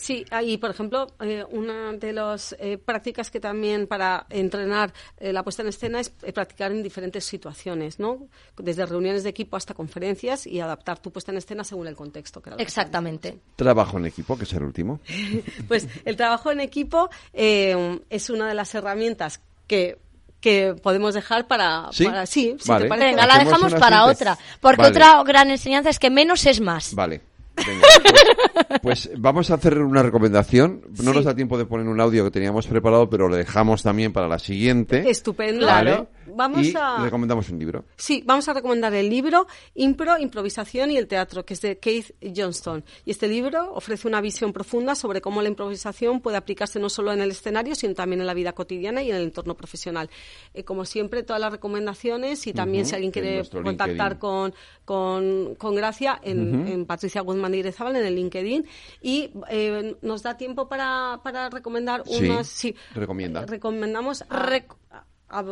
Sí, 0.00 0.24
y 0.44 0.56
por 0.56 0.70
ejemplo, 0.70 1.06
eh, 1.20 1.44
una 1.50 1.92
de 1.92 2.12
las 2.14 2.56
eh, 2.58 2.78
prácticas 2.78 3.30
que 3.30 3.38
también 3.38 3.86
para 3.86 4.26
entrenar 4.30 4.92
eh, 5.18 5.32
la 5.32 5.42
puesta 5.42 5.62
en 5.62 5.68
escena 5.68 6.00
es 6.00 6.12
eh, 6.22 6.32
practicar 6.32 6.72
en 6.72 6.82
diferentes 6.82 7.24
situaciones, 7.24 7.98
¿no? 7.98 8.26
Desde 8.56 8.86
reuniones 8.86 9.24
de 9.24 9.30
equipo 9.30 9.56
hasta 9.56 9.74
conferencias 9.74 10.46
y 10.46 10.58
adaptar 10.60 10.98
tu 10.98 11.10
puesta 11.12 11.32
en 11.32 11.38
escena 11.38 11.64
según 11.64 11.86
el 11.86 11.96
contexto. 11.96 12.40
Que 12.40 12.50
Exactamente. 12.58 13.38
Trabajo 13.56 13.98
en 13.98 14.06
equipo, 14.06 14.38
que 14.38 14.44
es 14.44 14.52
el 14.54 14.62
último. 14.62 15.00
Pues 15.68 15.86
el 16.04 16.16
trabajo 16.16 16.50
en 16.50 16.60
equipo 16.60 17.10
eh, 17.32 18.00
es 18.08 18.30
una 18.30 18.48
de 18.48 18.54
las 18.54 18.74
herramientas 18.74 19.40
que 19.66 19.98
que 20.40 20.74
podemos 20.82 21.12
dejar 21.12 21.46
para 21.46 21.88
¿Sí? 21.92 22.06
para- 22.06 22.24
sí, 22.24 22.56
si 22.58 22.66
Vale. 22.66 22.84
te 22.84 22.88
parece. 22.88 23.06
Venga, 23.08 23.26
la 23.26 23.38
dejamos 23.44 23.74
para 23.74 24.06
otra. 24.06 24.38
Porque 24.62 24.80
Vale. 24.80 24.90
otra 24.92 25.22
gran 25.22 25.50
enseñanza 25.50 25.90
es 25.90 25.98
que 25.98 26.08
menos 26.08 26.46
es 26.46 26.60
más. 26.62 26.94
Vale. 26.94 27.20
Venga, 27.66 27.86
pues, 28.82 29.08
pues 29.08 29.10
vamos 29.20 29.50
a 29.50 29.54
hacer 29.54 29.78
una 29.78 30.02
recomendación. 30.02 30.82
No 30.88 31.10
Sí. 31.10 31.16
nos 31.16 31.24
da 31.24 31.34
tiempo 31.34 31.58
de 31.58 31.66
poner 31.66 31.86
un 31.86 32.00
audio 32.00 32.24
que 32.24 32.30
teníamos 32.30 32.66
preparado, 32.66 33.08
pero 33.10 33.28
lo 33.28 33.36
dejamos 33.36 33.82
también 33.82 34.12
para 34.12 34.28
la 34.28 34.38
siguiente. 34.38 35.08
Estupendo. 35.08 35.66
Vale. 35.66 36.06
Vamos 36.32 36.64
y 36.64 36.74
a 36.76 36.98
recomendamos 37.02 37.48
un 37.50 37.58
libro. 37.58 37.84
Sí, 37.96 38.22
vamos 38.24 38.48
a 38.48 38.52
recomendar 38.54 38.94
el 38.94 39.10
libro 39.10 39.46
Impro, 39.74 40.16
Improvisación 40.18 40.90
y 40.92 40.96
el 40.96 41.08
Teatro, 41.08 41.44
que 41.44 41.54
es 41.54 41.60
de 41.60 41.78
Keith 41.78 42.12
Johnston. 42.36 42.84
Y 43.04 43.10
este 43.10 43.26
libro 43.26 43.72
ofrece 43.74 44.06
una 44.06 44.20
visión 44.20 44.52
profunda 44.52 44.94
sobre 44.94 45.20
cómo 45.20 45.42
la 45.42 45.48
improvisación 45.48 46.20
puede 46.20 46.36
aplicarse 46.36 46.78
no 46.78 46.88
solo 46.88 47.12
en 47.12 47.20
el 47.20 47.32
escenario, 47.32 47.74
sino 47.74 47.94
también 47.94 48.20
en 48.20 48.26
la 48.28 48.34
vida 48.34 48.52
cotidiana 48.52 49.02
y 49.02 49.10
en 49.10 49.16
el 49.16 49.22
entorno 49.24 49.56
profesional. 49.56 50.08
Eh, 50.54 50.62
como 50.62 50.84
siempre, 50.84 51.24
todas 51.24 51.40
las 51.40 51.50
recomendaciones 51.50 52.46
y 52.46 52.52
también 52.52 52.86
si 52.86 52.94
alguien 52.94 53.08
en 53.08 53.12
quiere 53.12 53.48
contactar 53.62 54.12
LinkedIn. 54.12 54.18
con, 54.20 54.54
con, 54.84 55.54
con 55.56 55.74
Gracia 55.74 56.20
en, 56.22 56.66
en 56.68 56.86
Patricia 56.86 57.22
Guzmán 57.22 57.49
de 57.50 57.58
Irezábal 57.58 57.96
en 57.96 58.06
el 58.06 58.14
LinkedIn. 58.16 58.66
Y 59.02 59.30
eh, 59.48 59.96
nos 60.02 60.22
da 60.22 60.36
tiempo 60.36 60.68
para, 60.68 61.20
para 61.22 61.48
recomendar 61.50 62.02
Sí, 62.06 62.24
unos... 62.28 62.46
Sí, 62.46 62.74
recomienda. 62.94 63.44
Recomendamos 63.46 64.22
a, 64.28 64.46
Rec- 64.46 64.76
a- 64.90 65.04
a- 65.28 65.44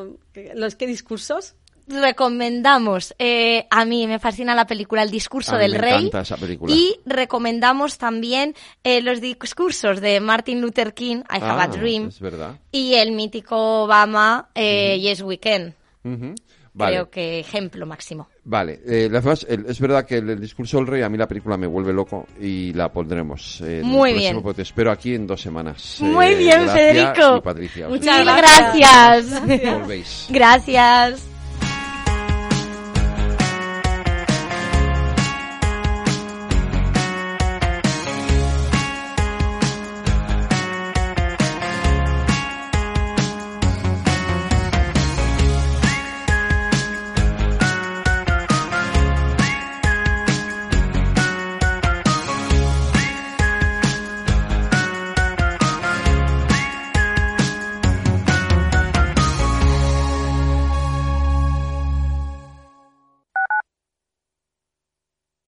¿los 0.54 0.76
qué 0.76 0.86
discursos? 0.86 1.54
Recomendamos, 1.90 3.14
eh, 3.18 3.66
a 3.70 3.84
mí 3.84 4.06
me 4.06 4.18
fascina 4.18 4.54
la 4.54 4.66
película 4.66 5.02
El 5.02 5.10
discurso 5.10 5.56
del 5.56 5.72
me 5.72 5.78
rey. 5.78 5.94
encanta 5.94 6.20
esa 6.20 6.36
película. 6.36 6.74
Y 6.74 6.98
recomendamos 7.06 7.96
también 7.96 8.54
eh, 8.84 9.00
los 9.02 9.20
discursos 9.20 10.00
de 10.00 10.20
Martin 10.20 10.60
Luther 10.60 10.94
King, 10.94 11.18
I 11.30 11.36
Have 11.36 11.44
Ah, 11.44 11.62
a 11.62 11.68
Dream, 11.68 12.08
Es 12.08 12.20
verdad. 12.20 12.58
y 12.72 12.94
el 12.94 13.12
mítico 13.12 13.84
Obama, 13.84 14.50
eh, 14.54 14.98
Yes 15.00 15.22
We 15.22 15.38
Can. 15.38 15.74
Ujú. 16.04 16.34
Vale. 16.78 16.92
Creo 16.92 17.10
que 17.10 17.40
ejemplo 17.40 17.84
máximo. 17.86 18.28
Vale, 18.44 18.80
eh, 18.86 19.08
las 19.10 19.24
demás, 19.24 19.44
el- 19.48 19.66
es 19.66 19.80
verdad 19.80 20.06
que 20.06 20.18
el, 20.18 20.30
el 20.30 20.40
discurso 20.40 20.78
del 20.78 20.86
rey 20.86 21.02
a 21.02 21.08
mí 21.08 21.18
la 21.18 21.26
película 21.26 21.56
me 21.56 21.66
vuelve 21.66 21.92
loco 21.92 22.26
y 22.40 22.72
la 22.72 22.90
pondremos. 22.92 23.60
eh, 23.62 23.82
Muy 23.84 24.12
bien. 24.14 24.42
Te 24.54 24.62
espero 24.62 24.90
aquí 24.92 25.14
en 25.14 25.26
dos 25.26 25.40
semanas. 25.40 25.96
Muy 26.00 26.26
Eh, 26.26 26.34
bien, 26.36 26.68
Federico. 26.68 27.36
y 27.36 27.40
Patricia. 27.40 27.88
Muchas 27.88 28.24
gracias. 28.24 29.30
gracias. 29.40 29.80
Volvéis. 29.80 30.26
gracias. 30.30 31.37